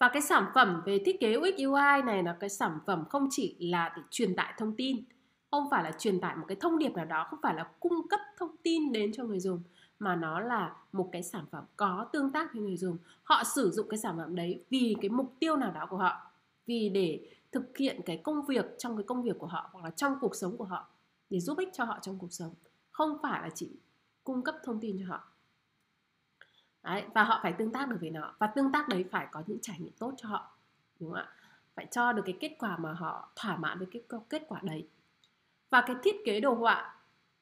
Và 0.00 0.10
cái 0.12 0.22
sản 0.22 0.44
phẩm 0.54 0.82
về 0.86 0.98
thiết 1.06 1.20
kế 1.20 1.36
UX 1.36 1.54
UI 1.66 2.02
này 2.06 2.22
là 2.22 2.36
cái 2.40 2.50
sản 2.50 2.78
phẩm 2.86 3.04
không 3.08 3.28
chỉ 3.30 3.56
là 3.60 3.92
để 3.96 4.02
truyền 4.10 4.36
tải 4.36 4.54
thông 4.58 4.76
tin 4.76 5.04
không 5.50 5.70
phải 5.70 5.82
là 5.84 5.92
truyền 5.98 6.20
tải 6.20 6.36
một 6.36 6.44
cái 6.48 6.56
thông 6.60 6.78
điệp 6.78 6.92
nào 6.92 7.04
đó 7.04 7.26
không 7.30 7.38
phải 7.42 7.54
là 7.54 7.70
cung 7.80 8.08
cấp 8.08 8.20
thông 8.38 8.56
tin 8.62 8.92
đến 8.92 9.12
cho 9.12 9.24
người 9.24 9.40
dùng 9.40 9.62
mà 9.98 10.16
nó 10.16 10.40
là 10.40 10.76
một 10.92 11.08
cái 11.12 11.22
sản 11.22 11.44
phẩm 11.50 11.64
có 11.76 12.08
tương 12.12 12.32
tác 12.32 12.52
với 12.54 12.62
người 12.62 12.76
dùng. 12.76 12.98
Họ 13.22 13.44
sử 13.44 13.70
dụng 13.70 13.86
cái 13.88 13.98
sản 13.98 14.16
phẩm 14.16 14.34
đấy 14.34 14.64
vì 14.70 14.96
cái 15.00 15.08
mục 15.08 15.34
tiêu 15.40 15.56
nào 15.56 15.72
đó 15.72 15.86
của 15.90 15.96
họ 15.96 16.31
vì 16.66 16.88
để 16.88 17.28
thực 17.52 17.78
hiện 17.78 18.00
cái 18.06 18.20
công 18.24 18.46
việc 18.46 18.66
trong 18.78 18.96
cái 18.96 19.04
công 19.04 19.22
việc 19.22 19.38
của 19.38 19.46
họ 19.46 19.70
hoặc 19.72 19.84
là 19.84 19.90
trong 19.90 20.14
cuộc 20.20 20.36
sống 20.36 20.56
của 20.56 20.64
họ 20.64 20.88
để 21.30 21.40
giúp 21.40 21.58
ích 21.58 21.68
cho 21.72 21.84
họ 21.84 21.98
trong 22.02 22.18
cuộc 22.18 22.32
sống 22.32 22.54
không 22.90 23.18
phải 23.22 23.42
là 23.42 23.50
chỉ 23.54 23.70
cung 24.24 24.42
cấp 24.42 24.54
thông 24.64 24.80
tin 24.80 24.96
cho 25.00 25.14
họ. 25.14 25.28
Đấy, 26.82 27.04
và 27.14 27.24
họ 27.24 27.40
phải 27.42 27.52
tương 27.52 27.72
tác 27.72 27.88
được 27.88 27.96
với 28.00 28.10
nó 28.10 28.34
và 28.38 28.46
tương 28.46 28.72
tác 28.72 28.88
đấy 28.88 29.04
phải 29.10 29.26
có 29.32 29.42
những 29.46 29.58
trải 29.62 29.78
nghiệm 29.78 29.92
tốt 29.98 30.14
cho 30.16 30.28
họ 30.28 30.56
đúng 31.00 31.10
không 31.10 31.18
ạ? 31.18 31.28
Phải 31.74 31.86
cho 31.90 32.12
được 32.12 32.22
cái 32.26 32.36
kết 32.40 32.56
quả 32.58 32.76
mà 32.76 32.92
họ 32.92 33.32
thỏa 33.36 33.56
mãn 33.56 33.78
với 33.78 33.88
cái 33.92 34.02
kết 34.28 34.42
quả 34.48 34.60
đấy. 34.62 34.88
Và 35.70 35.84
cái 35.86 35.96
thiết 36.02 36.16
kế 36.24 36.40
đồ 36.40 36.54
họa 36.54 36.94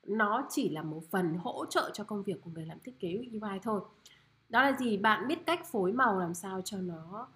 nó 0.06 0.46
chỉ 0.50 0.68
là 0.68 0.82
một 0.82 1.02
phần 1.10 1.34
hỗ 1.34 1.66
trợ 1.66 1.90
cho 1.94 2.04
công 2.04 2.22
việc 2.22 2.40
của 2.42 2.50
người 2.50 2.66
làm 2.66 2.78
thiết 2.80 3.00
kế 3.00 3.08
UI 3.32 3.58
thôi. 3.62 3.80
Đó 4.48 4.62
là 4.62 4.72
gì? 4.72 4.96
Bạn 4.96 5.28
biết 5.28 5.46
cách 5.46 5.66
phối 5.66 5.92
màu 5.92 6.18
làm 6.18 6.34
sao 6.34 6.60
cho 6.64 6.78
nó 6.78 7.28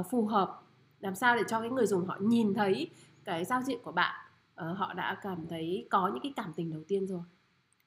uh, 0.00 0.06
phù 0.10 0.26
hợp 0.26 0.62
làm 1.00 1.14
sao 1.14 1.36
để 1.36 1.42
cho 1.48 1.60
cái 1.60 1.70
người 1.70 1.86
dùng 1.86 2.06
họ 2.06 2.18
nhìn 2.20 2.54
thấy 2.54 2.90
cái 3.24 3.44
giao 3.44 3.62
diện 3.62 3.78
của 3.82 3.92
bạn? 3.92 4.26
Uh, 4.52 4.78
họ 4.78 4.94
đã 4.94 5.18
cảm 5.22 5.46
thấy 5.48 5.86
có 5.90 6.08
những 6.08 6.22
cái 6.22 6.32
cảm 6.36 6.52
tình 6.56 6.70
đầu 6.70 6.82
tiên 6.88 7.06
rồi. 7.06 7.22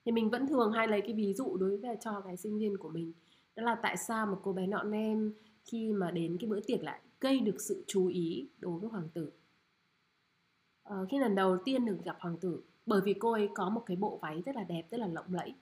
Thì 0.05 0.11
mình 0.11 0.29
vẫn 0.29 0.47
thường 0.47 0.71
hay 0.71 0.87
lấy 0.87 1.01
cái 1.01 1.13
ví 1.13 1.33
dụ 1.33 1.57
đối 1.57 1.77
với 1.77 1.97
cho 2.01 2.21
cái 2.21 2.37
sinh 2.37 2.59
viên 2.59 2.77
của 2.77 2.89
mình. 2.89 3.13
Đó 3.55 3.63
là 3.63 3.75
tại 3.75 3.97
sao 3.97 4.27
một 4.27 4.39
cô 4.43 4.53
bé 4.53 4.67
nọ 4.67 4.83
nem 4.83 5.33
khi 5.65 5.93
mà 5.93 6.11
đến 6.11 6.37
cái 6.39 6.49
bữa 6.49 6.59
tiệc 6.59 6.83
lại 6.83 6.99
gây 7.19 7.39
được 7.39 7.61
sự 7.61 7.83
chú 7.87 8.07
ý 8.07 8.47
đối 8.59 8.79
với 8.79 8.89
hoàng 8.89 9.09
tử? 9.13 9.31
Ờ, 10.83 11.05
khi 11.09 11.19
lần 11.19 11.35
đầu 11.35 11.57
tiên 11.65 11.85
được 11.85 11.97
gặp 12.03 12.17
hoàng 12.19 12.37
tử 12.37 12.63
bởi 12.85 13.01
vì 13.01 13.13
cô 13.13 13.31
ấy 13.31 13.49
có 13.53 13.69
một 13.69 13.83
cái 13.85 13.97
bộ 13.97 14.19
váy 14.21 14.41
rất 14.45 14.55
là 14.55 14.63
đẹp 14.63 14.83
rất 14.89 14.99
là 14.99 15.07
lộng 15.07 15.33
lẫy 15.33 15.53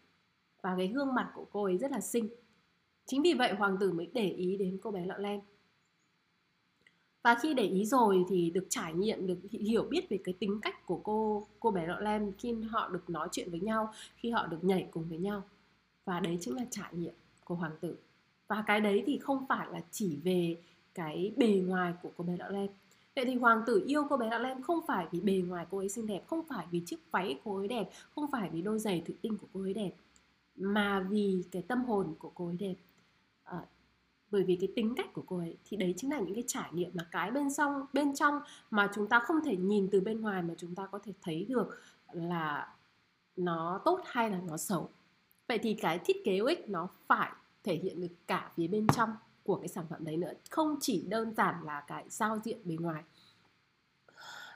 và 0.61 0.75
cái 0.77 0.87
gương 0.87 1.13
mặt 1.13 1.31
của 1.35 1.45
cô 1.51 1.63
ấy 1.63 1.77
rất 1.77 1.91
là 1.91 1.99
xinh. 1.99 2.29
Chính 3.05 3.21
vì 3.21 3.33
vậy 3.33 3.53
hoàng 3.53 3.77
tử 3.79 3.91
mới 3.91 4.07
để 4.13 4.29
ý 4.29 4.57
đến 4.57 4.77
cô 4.81 4.91
bé 4.91 5.05
lọ 5.05 5.17
lem 5.17 5.41
và 7.23 7.35
khi 7.41 7.53
để 7.53 7.63
ý 7.63 7.85
rồi 7.85 8.25
thì 8.29 8.49
được 8.49 8.65
trải 8.69 8.93
nghiệm, 8.93 9.27
được 9.27 9.37
hiểu 9.51 9.83
biết 9.83 10.09
về 10.09 10.19
cái 10.23 10.33
tính 10.39 10.59
cách 10.61 10.85
của 10.85 10.99
cô 11.03 11.47
cô 11.59 11.71
bé 11.71 11.87
lọ 11.87 11.99
lem 11.99 12.31
khi 12.37 12.53
họ 12.53 12.89
được 12.89 13.09
nói 13.09 13.27
chuyện 13.31 13.51
với 13.51 13.59
nhau, 13.59 13.93
khi 14.15 14.29
họ 14.29 14.47
được 14.47 14.63
nhảy 14.63 14.87
cùng 14.91 15.09
với 15.09 15.17
nhau. 15.17 15.43
Và 16.05 16.19
đấy 16.19 16.37
chính 16.41 16.55
là 16.55 16.65
trải 16.71 16.93
nghiệm 16.93 17.13
của 17.43 17.55
hoàng 17.55 17.75
tử. 17.81 17.95
Và 18.47 18.63
cái 18.67 18.81
đấy 18.81 19.03
thì 19.05 19.17
không 19.17 19.45
phải 19.49 19.67
là 19.71 19.81
chỉ 19.91 20.17
về 20.23 20.57
cái 20.93 21.33
bề 21.37 21.61
ngoài 21.65 21.93
của 22.01 22.09
cô 22.17 22.23
bé 22.23 22.37
lọ 22.37 22.47
lem. 22.47 22.67
Vậy 23.15 23.25
thì 23.25 23.35
hoàng 23.35 23.63
tử 23.67 23.83
yêu 23.87 24.03
cô 24.09 24.17
bé 24.17 24.29
lọ 24.29 24.37
lem 24.37 24.61
không 24.61 24.79
phải 24.87 25.07
vì 25.11 25.19
bề 25.19 25.41
ngoài 25.47 25.65
cô 25.71 25.77
ấy 25.77 25.89
xinh 25.89 26.07
đẹp, 26.07 26.27
không 26.27 26.41
phải 26.49 26.65
vì 26.71 26.81
chiếc 26.85 26.97
váy 27.11 27.39
cô 27.43 27.57
ấy 27.57 27.67
đẹp, 27.67 27.89
không 28.15 28.31
phải 28.31 28.49
vì 28.49 28.61
đôi 28.61 28.79
giày 28.79 29.03
thủy 29.05 29.15
tinh 29.21 29.37
của 29.37 29.47
cô 29.53 29.61
ấy 29.61 29.73
đẹp, 29.73 29.91
mà 30.55 31.07
vì 31.09 31.43
cái 31.51 31.61
tâm 31.61 31.83
hồn 31.83 32.13
của 32.19 32.31
cô 32.35 32.47
ấy 32.47 32.57
đẹp 32.59 32.75
bởi 34.31 34.43
vì 34.43 34.55
cái 34.55 34.69
tính 34.75 34.93
cách 34.95 35.13
của 35.13 35.23
cô 35.27 35.37
ấy 35.37 35.57
thì 35.65 35.77
đấy 35.77 35.93
chính 35.97 36.11
là 36.11 36.19
những 36.19 36.35
cái 36.35 36.43
trải 36.47 36.69
nghiệm 36.73 36.91
là 36.93 37.03
cái 37.11 37.31
bên 37.31 37.53
trong 37.57 37.85
bên 37.93 38.15
trong 38.15 38.41
mà 38.71 38.89
chúng 38.95 39.07
ta 39.07 39.19
không 39.19 39.37
thể 39.45 39.55
nhìn 39.55 39.89
từ 39.91 40.01
bên 40.01 40.21
ngoài 40.21 40.41
mà 40.41 40.53
chúng 40.57 40.75
ta 40.75 40.85
có 40.85 40.99
thể 41.03 41.11
thấy 41.21 41.45
được 41.49 41.81
là 42.13 42.75
nó 43.35 43.81
tốt 43.85 43.99
hay 44.05 44.29
là 44.29 44.41
nó 44.47 44.57
xấu. 44.57 44.89
Vậy 45.47 45.57
thì 45.57 45.73
cái 45.73 45.99
thiết 45.99 46.17
kế 46.25 46.39
UX 46.39 46.57
nó 46.67 46.87
phải 47.07 47.31
thể 47.63 47.75
hiện 47.75 48.01
được 48.01 48.15
cả 48.27 48.51
phía 48.55 48.67
bên 48.67 48.87
trong 48.87 49.09
của 49.43 49.55
cái 49.55 49.67
sản 49.67 49.85
phẩm 49.89 50.05
đấy 50.05 50.17
nữa 50.17 50.31
không 50.49 50.75
chỉ 50.81 51.05
đơn 51.09 51.33
giản 51.37 51.55
là 51.65 51.83
cái 51.87 52.05
giao 52.09 52.39
diện 52.43 52.57
bề 52.63 52.75
ngoài. 52.75 53.03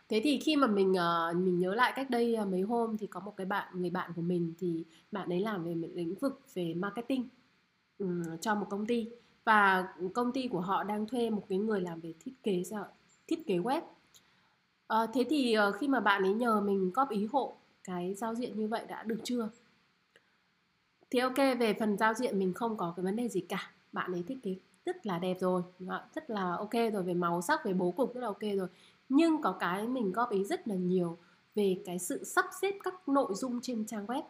Thế 0.10 0.22
thì 0.24 0.40
khi 0.40 0.56
mà 0.56 0.68
mình 0.68 0.92
uh, 0.92 1.36
mình 1.36 1.60
nhớ 1.60 1.76
lại 1.76 1.94
cách 1.96 2.10
đây 2.10 2.38
uh, 2.42 2.48
mấy 2.48 2.62
hôm 2.62 2.98
thì 2.98 3.08
có 3.08 3.20
một 3.20 3.34
cái 3.38 3.46
bạn 3.46 3.82
người 3.82 3.90
bạn 3.90 4.12
của 4.16 4.22
mình 4.22 4.54
thì 4.60 4.84
bạn 5.12 5.30
ấy 5.30 5.40
làm 5.40 5.64
về 5.64 5.76
lĩnh 5.76 6.16
vực 6.16 6.42
về 6.54 6.74
marketing 6.74 7.28
um, 8.00 8.38
cho 8.42 8.56
một 8.56 8.68
công 8.70 8.86
ty 8.86 9.10
và 9.46 9.88
công 10.14 10.32
ty 10.32 10.48
của 10.48 10.60
họ 10.60 10.84
đang 10.84 11.08
thuê 11.08 11.30
một 11.30 11.44
cái 11.50 11.58
người 11.58 11.82
làm 11.82 12.00
về 12.00 12.14
thiết 12.20 12.34
kế 12.44 12.64
thiết 13.28 13.48
kế 13.48 13.58
web. 13.58 13.82
À, 14.88 14.98
thế 15.14 15.26
thì 15.30 15.54
ờ, 15.54 15.72
khi 15.72 15.88
mà 15.88 16.00
bạn 16.00 16.24
ấy 16.24 16.34
nhờ 16.34 16.62
mình 16.62 16.92
góp 16.92 17.10
ý 17.10 17.28
hộ 17.32 17.56
cái 17.84 18.14
giao 18.14 18.36
diện 18.36 18.60
như 18.60 18.68
vậy 18.68 18.86
đã 18.88 19.04
được 19.04 19.20
chưa? 19.24 19.50
Thì 21.10 21.20
ok 21.20 21.38
về 21.38 21.76
phần 21.80 21.98
giao 21.98 22.14
diện 22.14 22.40
mình 22.40 22.54
không 22.54 22.78
có 22.78 22.94
cái 22.98 23.04
vấn 23.04 23.16
đề 23.16 23.30
gì 23.30 23.42
cả. 23.42 23.72
Bạn 23.92 24.12
ấy 24.12 24.24
thiết 24.28 24.38
kế 24.44 24.56
rất 24.86 25.06
là 25.06 25.20
đẹp 25.20 25.38
rồi 25.40 25.62
rất 26.16 26.30
là 26.30 26.56
ok 26.56 26.74
rồi 26.94 27.04
về 27.04 27.14
màu 27.14 27.42
sắc 27.42 27.66
về 27.66 27.74
bố 27.74 27.92
cục 27.92 28.14
rất 28.16 28.22
là 28.22 28.28
ok 28.28 28.42
rồi. 28.58 28.68
Nhưng 29.10 29.42
có 29.42 29.52
cái 29.52 29.88
mình 29.88 30.12
góp 30.12 30.30
ý 30.30 30.44
rất 30.44 30.68
là 30.68 30.76
nhiều 30.76 31.18
về 31.56 31.82
cái 31.86 32.00
sự 32.00 32.24
sắp 32.24 32.46
xếp 32.62 32.76
các 32.84 33.10
nội 33.10 33.34
dung 33.34 33.62
trên 33.62 33.86
trang 33.86 34.06
web. 34.06 34.24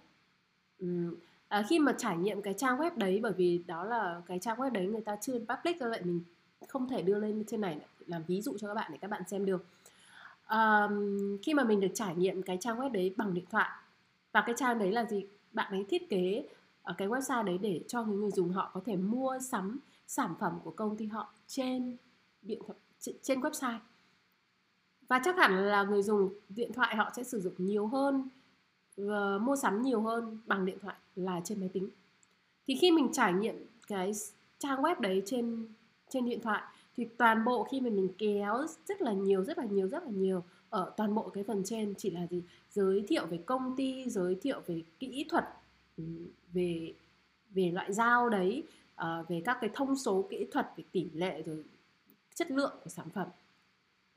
Uhm, 0.84 1.15
à, 1.48 1.64
khi 1.70 1.80
mà 1.80 1.96
trải 1.98 2.18
nghiệm 2.18 2.42
cái 2.42 2.54
trang 2.54 2.78
web 2.78 2.92
đấy 2.96 3.20
bởi 3.24 3.34
vì 3.34 3.64
đó 3.68 3.84
là 3.84 4.22
cái 4.28 4.40
trang 4.40 4.58
web 4.58 4.72
đấy 4.72 4.86
người 4.86 5.02
ta 5.02 5.16
chưa 5.22 5.40
public 5.40 5.80
do 5.80 5.90
vậy 5.90 6.02
mình 6.04 6.22
không 6.68 6.90
thể 6.90 7.02
đưa 7.02 7.20
lên 7.20 7.44
trên 7.48 7.62
này 7.62 7.80
làm 8.08 8.24
ví 8.28 8.42
dụ 8.42 8.58
cho 8.58 8.68
các 8.68 8.74
bạn 8.74 8.92
để 8.92 8.98
các 9.02 9.10
bạn 9.10 9.22
xem 9.28 9.46
được. 9.46 9.66
À, 10.46 10.90
khi 11.44 11.54
mà 11.54 11.64
mình 11.64 11.80
được 11.80 11.92
trải 11.94 12.16
nghiệm 12.16 12.42
cái 12.42 12.58
trang 12.62 12.80
web 12.80 12.92
đấy 12.92 13.14
bằng 13.18 13.34
điện 13.34 13.46
thoại 13.50 13.70
và 14.32 14.44
cái 14.46 14.56
trang 14.58 14.80
đấy 14.80 14.92
là 14.92 15.06
gì? 15.06 15.25
Bạn 15.52 15.72
ấy 15.72 15.86
thiết 15.90 16.10
kế 16.10 16.48
ở 16.84 16.94
cái 16.98 17.08
website 17.08 17.44
đấy 17.44 17.58
để 17.62 17.82
cho 17.88 18.04
những 18.04 18.20
người 18.22 18.32
dùng 18.32 18.50
họ 18.50 18.72
có 18.74 18.82
thể 18.86 18.96
mua 18.96 19.40
sắm 19.40 19.80
sản 20.08 20.34
phẩm 20.40 20.60
của 20.64 20.72
công 20.72 20.98
ty 20.98 21.06
họ 21.06 21.34
trên 21.48 21.98
điện 22.42 22.60
thoại 22.68 22.80
trên 23.22 23.40
website. 23.40 23.80
Và 25.08 25.22
chắc 25.25 25.38
hẳn 25.38 25.66
là 25.66 25.84
người 25.84 26.04
dùng 26.04 26.34
điện 26.50 26.74
thoại 26.74 26.96
họ 26.96 27.12
sẽ 27.16 27.24
sử 27.24 27.40
dụng 27.40 27.54
nhiều 27.58 27.88
hơn 27.88 28.30
Ờ, 28.98 29.40
mua 29.40 29.56
sắm 29.56 29.82
nhiều 29.82 30.02
hơn 30.02 30.38
bằng 30.46 30.66
điện 30.66 30.78
thoại 30.82 30.96
là 31.16 31.42
trên 31.44 31.60
máy 31.60 31.70
tính. 31.74 31.90
Thì 32.68 32.75
khi 32.75 32.92
mình 32.92 33.10
trải 33.14 33.34
nghiệm 33.34 33.56
cái 33.88 34.12
trang 34.60 34.82
web 34.82 35.00
đấy 35.00 35.22
trên 35.25 35.68
trên 36.10 36.25
điện 36.25 36.40
thoại, 36.42 36.64
thì 36.98 37.06
toàn 37.18 37.46
bộ 37.46 37.64
khi 37.64 37.82
mà 37.82 37.90
mình 37.90 38.10
kéo 38.18 38.66
rất 38.88 39.02
là 39.02 39.14
nhiều, 39.14 39.44
rất 39.44 39.58
là 39.58 39.66
nhiều, 39.66 39.88
rất 39.88 40.04
là 40.04 40.10
nhiều 40.12 40.44
ở 40.70 40.94
toàn 40.98 41.16
bộ 41.16 41.30
cái 41.30 41.44
phần 41.44 41.64
trên, 41.66 41.94
chỉ 41.98 42.10
là 42.10 42.28
gì? 42.28 42.44
Giới 42.72 43.04
thiệu 43.08 43.25
về 43.25 43.38
công 43.46 43.75
ty, 43.75 44.10
giới 44.10 44.36
thiệu 44.42 44.62
về 44.68 44.82
kỹ 45.00 45.25
thuật 45.30 45.46
về 46.54 46.94
về 47.50 47.72
loại 47.72 47.94
dao 47.94 48.30
đấy 48.30 48.64
ờ, 48.96 49.25
về 49.30 49.42
các 49.46 49.58
cái 49.62 49.70
thông 49.74 49.96
số 49.96 50.28
kỹ 50.30 50.48
thuật 50.52 50.68
về 50.78 50.84
tỷ 50.92 51.10
lệ 51.14 51.42
rồi 51.42 51.64
chất 52.36 52.52
lượng 52.52 52.74
của 52.84 52.90
sản 52.90 53.10
phẩm. 53.10 53.28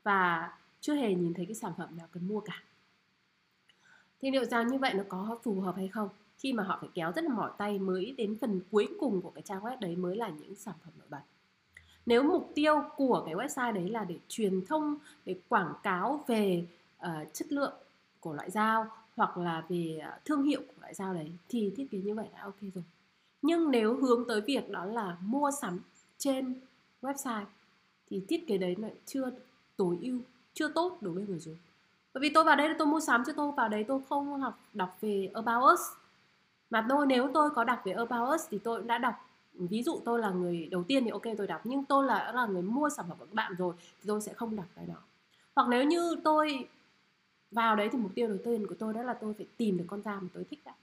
Và 0.03 0.53
chưa 0.81 0.93
hề 0.93 1.13
nhìn 1.13 1.33
thấy 1.33 1.45
cái 1.45 1.55
sản 1.55 1.73
phẩm 1.77 1.97
nào 1.97 2.07
cần 2.11 2.27
mua 2.27 2.39
cả 2.39 2.63
thì 4.21 4.31
liệu 4.31 4.45
rằng 4.45 4.67
như 4.67 4.77
vậy 4.77 4.93
nó 4.93 5.03
có 5.09 5.37
phù 5.43 5.61
hợp 5.61 5.75
hay 5.75 5.87
không? 5.87 6.09
Khi 6.37 6.53
mà 6.53 6.63
họ 6.63 6.77
phải 6.81 6.89
kéo 6.93 7.11
rất 7.15 7.23
là 7.23 7.33
mỏi 7.33 7.51
tay 7.57 7.79
mới 7.79 8.13
đến 8.17 8.37
phần 8.41 8.61
cuối 8.71 8.87
cùng 8.99 9.21
của 9.21 9.29
cái 9.29 9.41
trang 9.41 9.61
web 9.61 9.79
đấy 9.79 9.95
mới 9.95 10.15
là 10.15 10.29
những 10.29 10.55
sản 10.55 10.75
phẩm 10.83 10.93
nổi 10.99 11.07
bật. 11.09 11.21
Nếu 12.05 12.23
mục 12.23 12.51
tiêu 12.55 12.81
của 12.95 13.23
cái 13.25 13.35
website 13.35 13.73
đấy 13.73 13.89
là 13.89 14.03
để 14.03 14.15
truyền 14.27 14.65
thông 14.65 14.95
để 15.25 15.35
quảng 15.49 15.73
cáo 15.83 16.23
về 16.27 16.65
uh, 17.05 17.33
chất 17.33 17.51
lượng 17.51 17.73
của 18.19 18.33
loại 18.33 18.51
dao 18.51 18.87
hoặc 19.15 19.37
là 19.37 19.65
về 19.69 20.01
uh, 20.01 20.25
thương 20.25 20.43
hiệu 20.43 20.61
của 20.67 20.81
loại 20.81 20.93
dao 20.93 21.13
đấy 21.13 21.31
thì 21.49 21.73
thiết 21.77 21.87
kế 21.91 21.97
như 21.97 22.15
vậy 22.15 22.27
đã 22.33 22.43
ok 22.43 22.61
rồi. 22.61 22.83
Nhưng 23.41 23.71
nếu 23.71 23.95
hướng 23.95 24.27
tới 24.27 24.41
việc 24.41 24.69
đó 24.69 24.85
là 24.85 25.17
mua 25.21 25.51
sắm 25.61 25.79
trên 26.17 26.55
website 27.01 27.45
thì 28.09 28.21
thiết 28.27 28.47
kế 28.47 28.57
đấy 28.57 28.75
lại 28.79 28.93
chưa 29.05 29.31
tối 29.77 29.97
ưu 30.01 30.19
chưa 30.53 30.67
tốt 30.67 30.97
đối 31.01 31.13
với 31.13 31.25
người 31.27 31.39
dùng 31.39 31.55
bởi 32.13 32.21
vì 32.21 32.29
tôi 32.29 32.43
vào 32.43 32.55
đây 32.55 32.75
tôi 32.77 32.87
mua 32.87 32.99
sắm 32.99 33.23
chứ 33.25 33.33
tôi 33.33 33.51
vào 33.51 33.69
đấy 33.69 33.85
tôi 33.87 34.01
không 34.09 34.39
học 34.39 34.59
đọc 34.73 34.97
về 35.01 35.31
about 35.33 35.73
us. 35.73 35.79
Mà 36.69 36.85
tôi, 36.89 37.05
nếu 37.05 37.29
tôi 37.33 37.49
có 37.49 37.63
đọc 37.63 37.79
về 37.85 37.91
about 37.91 38.35
us 38.35 38.41
thì 38.49 38.57
tôi 38.57 38.83
đã 38.83 38.97
đọc, 38.97 39.13
ví 39.53 39.83
dụ 39.83 40.01
tôi 40.05 40.19
là 40.19 40.29
người 40.29 40.67
đầu 40.71 40.83
tiên 40.83 41.03
thì 41.03 41.09
ok, 41.09 41.23
tôi 41.37 41.47
đọc. 41.47 41.61
Nhưng 41.63 41.85
tôi 41.85 42.05
là 42.05 42.31
là 42.31 42.45
người 42.45 42.61
mua 42.61 42.89
sản 42.89 43.05
phẩm 43.09 43.17
của 43.19 43.25
các 43.25 43.33
bạn 43.33 43.55
rồi 43.55 43.73
thì 43.79 44.07
tôi 44.07 44.21
sẽ 44.21 44.33
không 44.33 44.55
đọc 44.55 44.65
cái 44.75 44.85
đó. 44.85 44.95
Hoặc 45.55 45.67
nếu 45.69 45.83
như 45.83 46.15
tôi 46.23 46.67
vào 47.51 47.75
đấy 47.75 47.89
thì 47.91 47.97
mục 47.97 48.11
tiêu 48.15 48.27
đầu 48.27 48.37
tiên 48.45 48.67
của 48.67 48.75
tôi 48.79 48.93
đó 48.93 49.03
là 49.03 49.13
tôi 49.13 49.33
phải 49.33 49.47
tìm 49.57 49.77
được 49.77 49.85
con 49.87 50.01
dao 50.01 50.19
mà 50.21 50.27
tôi 50.33 50.43
thích 50.43 50.59
đã. 50.65 50.73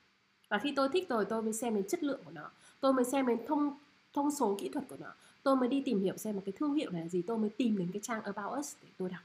Và 0.48 0.58
khi 0.58 0.72
tôi 0.76 0.88
thích 0.88 1.08
rồi, 1.08 1.24
tôi 1.24 1.42
mới 1.42 1.52
xem 1.52 1.74
đến 1.74 1.88
chất 1.88 2.02
lượng 2.02 2.20
của 2.24 2.30
nó. 2.30 2.50
Tôi 2.80 2.92
mới 2.92 3.04
xem 3.04 3.26
đến 3.26 3.38
thông 3.46 3.78
thông 4.12 4.30
số 4.30 4.56
kỹ 4.60 4.68
thuật 4.68 4.88
của 4.88 4.96
nó. 5.00 5.12
Tôi 5.42 5.56
mới 5.56 5.68
đi 5.68 5.82
tìm 5.84 6.00
hiểu 6.00 6.16
xem 6.16 6.36
một 6.36 6.42
cái 6.44 6.52
thương 6.52 6.74
hiệu 6.74 6.90
này 6.90 7.02
là 7.02 7.08
gì. 7.08 7.22
Tôi 7.22 7.38
mới 7.38 7.50
tìm 7.50 7.78
đến 7.78 7.90
cái 7.92 8.00
trang 8.02 8.22
about 8.22 8.58
us 8.58 8.76
để 8.82 8.88
tôi 8.98 9.08
đọc. 9.10 9.20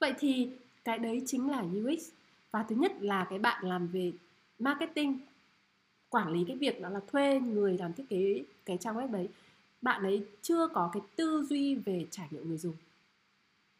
Vậy 0.00 0.14
thì 0.18 0.50
cái 0.86 0.98
đấy 0.98 1.22
chính 1.26 1.50
là 1.50 1.60
UX 1.60 2.10
và 2.50 2.64
thứ 2.68 2.76
nhất 2.76 2.92
là 3.00 3.26
cái 3.30 3.38
bạn 3.38 3.64
làm 3.64 3.86
về 3.86 4.12
marketing 4.58 5.18
quản 6.08 6.32
lý 6.32 6.44
cái 6.48 6.56
việc 6.56 6.80
đó 6.80 6.88
là 6.88 7.00
thuê 7.06 7.40
người 7.40 7.78
làm 7.78 7.92
thiết 7.92 8.04
kế 8.08 8.44
cái 8.64 8.78
trang 8.80 8.96
web 8.96 9.12
đấy. 9.12 9.28
Bạn 9.82 10.02
ấy 10.02 10.26
chưa 10.42 10.68
có 10.68 10.90
cái 10.92 11.02
tư 11.16 11.46
duy 11.48 11.74
về 11.74 12.06
trải 12.10 12.28
nghiệm 12.30 12.48
người 12.48 12.58
dùng. 12.58 12.74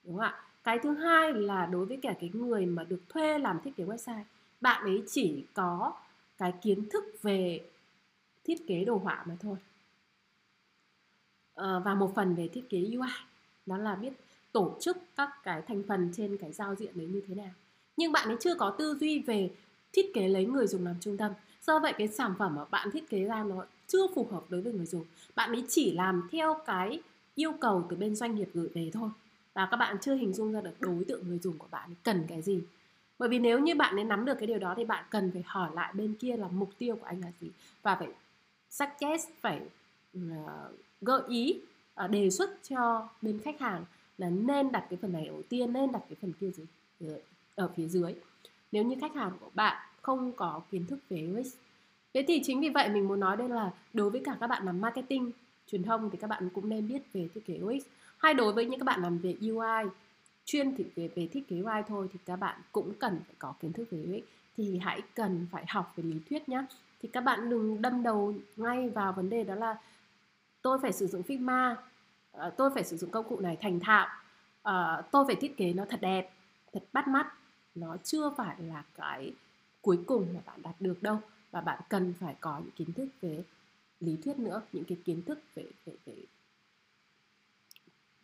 Đúng 0.05 0.17
không 0.17 0.25
ạ? 0.25 0.45
Cái 0.65 0.79
thứ 0.79 0.95
hai 0.95 1.33
là 1.33 1.67
đối 1.67 1.87
với 1.87 1.97
cả 2.03 2.15
cái 2.21 2.31
người 2.33 2.67
mà 2.67 2.85
được 2.85 3.01
thuê 3.09 3.39
làm 3.39 3.61
thiết 3.65 3.77
kế 3.77 3.85
website 3.85 4.23
bạn 4.61 4.85
ấy 4.85 5.03
chỉ 5.07 5.45
có 5.55 5.93
cái 6.39 6.55
kiến 6.63 6.89
thức 6.91 7.05
về 7.23 7.65
thiết 8.45 8.67
kế 8.67 8.85
đồ 8.85 8.97
họa 8.97 9.25
mà 9.29 9.37
thôi. 9.41 9.57
À, 11.55 11.79
và 11.85 11.95
một 11.95 12.13
phần 12.15 12.35
về 12.35 12.49
thiết 12.49 12.65
kế 12.71 12.79
UI 12.79 13.09
đó 13.67 13.77
là 13.77 13.95
biết 13.95 14.13
tổ 14.57 14.77
chức 14.81 14.99
các 15.17 15.31
cái 15.43 15.63
thành 15.69 15.83
phần 15.89 16.13
trên 16.17 16.37
cái 16.37 16.53
giao 16.53 16.75
diện 16.75 16.91
đấy 16.95 17.07
như 17.07 17.21
thế 17.29 17.35
nào. 17.35 17.51
Nhưng 17.97 18.13
bạn 18.13 18.29
ấy 18.29 18.37
chưa 18.41 18.55
có 18.55 18.71
tư 18.71 18.97
duy 19.01 19.19
về 19.19 19.51
thiết 19.93 20.15
kế 20.15 20.29
lấy 20.29 20.47
người 20.47 20.67
dùng 20.67 20.85
làm 20.85 20.95
trung 21.01 21.17
tâm. 21.17 21.33
Do 21.67 21.79
vậy 21.79 21.93
cái 21.99 22.09
sản 22.09 22.35
phẩm 22.39 22.55
mà 22.55 22.65
bạn 22.71 22.91
thiết 22.91 23.09
kế 23.11 23.25
ra 23.25 23.45
nó 23.45 23.65
chưa 23.87 24.07
phù 24.15 24.27
hợp 24.31 24.45
đối 24.49 24.61
với 24.61 24.73
người 24.73 24.87
dùng. 24.87 25.05
Bạn 25.35 25.53
ấy 25.53 25.65
chỉ 25.69 25.93
làm 25.93 26.29
theo 26.33 26.57
cái 26.67 27.01
yêu 27.35 27.53
cầu 27.61 27.87
từ 27.91 27.97
bên 27.97 28.17
doanh 28.17 28.35
nghiệp 28.35 28.49
gửi 28.55 28.69
về 28.75 28.91
thôi. 28.93 29.11
Và 29.55 29.69
các 29.71 29.77
bạn 29.77 29.97
chưa 30.01 30.15
hình 30.15 30.33
dung 30.33 30.53
ra 30.53 30.61
được 30.61 30.81
đối 30.81 31.05
tượng 31.05 31.29
người 31.29 31.39
dùng 31.39 31.59
của 31.59 31.69
bạn 31.71 31.91
cần 32.03 32.25
cái 32.29 32.43
gì. 32.43 32.61
Bởi 33.19 33.29
vì 33.29 33.39
nếu 33.39 33.59
như 33.59 33.75
bạn 33.75 33.97
ấy 33.97 34.05
nắm 34.05 34.25
được 34.25 34.35
cái 34.39 34.47
điều 34.47 34.59
đó 34.59 34.75
thì 34.77 34.85
bạn 34.85 35.05
cần 35.11 35.31
phải 35.33 35.43
hỏi 35.47 35.71
lại 35.75 35.93
bên 35.95 36.15
kia 36.15 36.37
là 36.37 36.49
mục 36.49 36.71
tiêu 36.79 36.97
của 36.97 37.07
anh 37.07 37.21
là 37.21 37.33
gì. 37.41 37.49
Và 37.83 37.95
phải 37.95 38.09
suggest 38.71 39.29
phải 39.41 39.61
uh, 40.19 40.23
gợi 41.01 41.23
ý 41.29 41.61
uh, 42.05 42.11
đề 42.11 42.31
xuất 42.31 42.51
cho 42.63 43.09
bên 43.23 43.39
khách 43.45 43.61
hàng 43.61 43.85
là 44.19 44.31
nên 44.31 44.73
đặt 44.73 44.87
cái 44.91 44.99
phần 45.03 45.13
này 45.13 45.27
đầu 45.27 45.43
tiên 45.49 45.73
nên 45.73 45.93
đặt 45.93 46.03
cái 46.09 46.17
phần 46.21 46.33
kia 46.41 46.51
dưới 47.01 47.17
ở 47.55 47.71
phía 47.77 47.89
dưới. 47.89 48.15
Nếu 48.73 48.85
như 48.85 48.97
khách 49.01 49.15
hàng 49.15 49.33
của 49.41 49.51
bạn 49.55 49.87
không 50.03 50.33
có 50.33 50.61
kiến 50.71 50.87
thức 50.87 50.99
về 51.11 51.29
UX 51.33 51.55
thế 52.17 52.25
thì 52.29 52.41
chính 52.45 52.61
vì 52.61 52.69
vậy 52.69 52.89
mình 52.89 53.09
muốn 53.09 53.21
nói 53.21 53.37
đây 53.37 53.49
là 53.49 53.71
đối 53.93 54.11
với 54.11 54.23
cả 54.25 54.37
các 54.41 54.47
bạn 54.47 54.67
làm 54.67 54.81
marketing 54.81 55.31
truyền 55.67 55.83
thông 55.83 56.11
thì 56.11 56.19
các 56.19 56.27
bạn 56.27 56.49
cũng 56.55 56.69
nên 56.69 56.89
biết 56.89 57.03
về 57.13 57.29
thiết 57.35 57.47
kế 57.47 57.59
UX 57.63 57.85
hay 58.19 58.35
đối 58.35 58.53
với 58.53 58.65
những 58.65 58.81
các 58.81 58.85
bạn 58.85 59.03
làm 59.03 59.19
về 59.19 59.37
UI 59.41 59.91
chuyên 60.45 60.77
thì 60.77 60.85
về, 60.95 61.09
về 61.15 61.29
thiết 61.33 61.49
kế 61.49 61.57
UI 61.57 61.83
thôi 61.89 62.09
thì 62.13 62.19
các 62.27 62.37
bạn 62.37 62.61
cũng 62.73 62.93
cần 62.99 63.21
phải 63.27 63.35
có 63.39 63.55
kiến 63.61 63.73
thức 63.73 63.89
về 63.91 63.99
UX 63.99 64.25
thì 64.57 64.79
hãy 64.79 65.03
cần 65.15 65.47
phải 65.51 65.65
học 65.69 65.93
về 65.97 66.05
lý 66.05 66.17
thuyết 66.31 66.49
nhé 66.49 66.65
thì 67.03 67.09
các 67.13 67.21
bạn 67.21 67.51
đừng 67.51 67.83
đâm 67.83 68.03
đầu 68.03 68.35
ngay 68.57 68.89
vào 68.89 69.13
vấn 69.13 69.31
đề 69.31 69.45
đó 69.45 69.55
là 69.55 69.77
tôi 70.63 70.79
phải 70.83 70.93
sử 70.93 71.07
dụng 71.07 71.23
Figma 71.23 71.75
Ờ, 72.37 72.51
tôi 72.57 72.71
phải 72.75 72.85
sử 72.85 72.97
dụng 72.97 73.11
công 73.11 73.29
cụ 73.29 73.41
này 73.41 73.57
thành 73.61 73.81
thạo. 73.81 74.09
Uh, 74.69 75.11
tôi 75.11 75.25
phải 75.27 75.37
thiết 75.37 75.57
kế 75.57 75.73
nó 75.73 75.85
thật 75.85 76.01
đẹp 76.01 76.31
thật 76.73 76.83
bắt 76.93 77.09
mắt. 77.09 77.33
Nó 77.75 77.97
chưa 77.97 78.31
phải 78.37 78.57
là 78.59 78.83
cái 78.95 79.33
cuối 79.83 79.99
cùng 80.07 80.27
mà 80.35 80.41
bạn 80.47 80.63
đạt 80.63 80.75
được 80.81 81.03
đâu 81.03 81.19
và 81.51 81.61
bạn 81.61 81.81
cần 81.89 82.15
phải 82.21 82.35
có 82.41 82.59
những 82.59 82.71
kiến 82.77 82.93
thức 82.93 83.09
về 83.21 83.43
lý 84.01 84.17
thuyết 84.25 84.39
nữa 84.39 84.63
những 84.73 84.85
cái 84.85 84.99
kiến 85.05 85.23
thức 85.23 85.39
về 85.55 85.65
về 85.87 85.93
về 86.07 86.15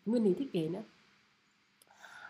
nguyên 0.06 0.24
lý 0.24 0.34
thiết 0.34 0.48
kế 0.52 0.68
nữa. 0.68 0.82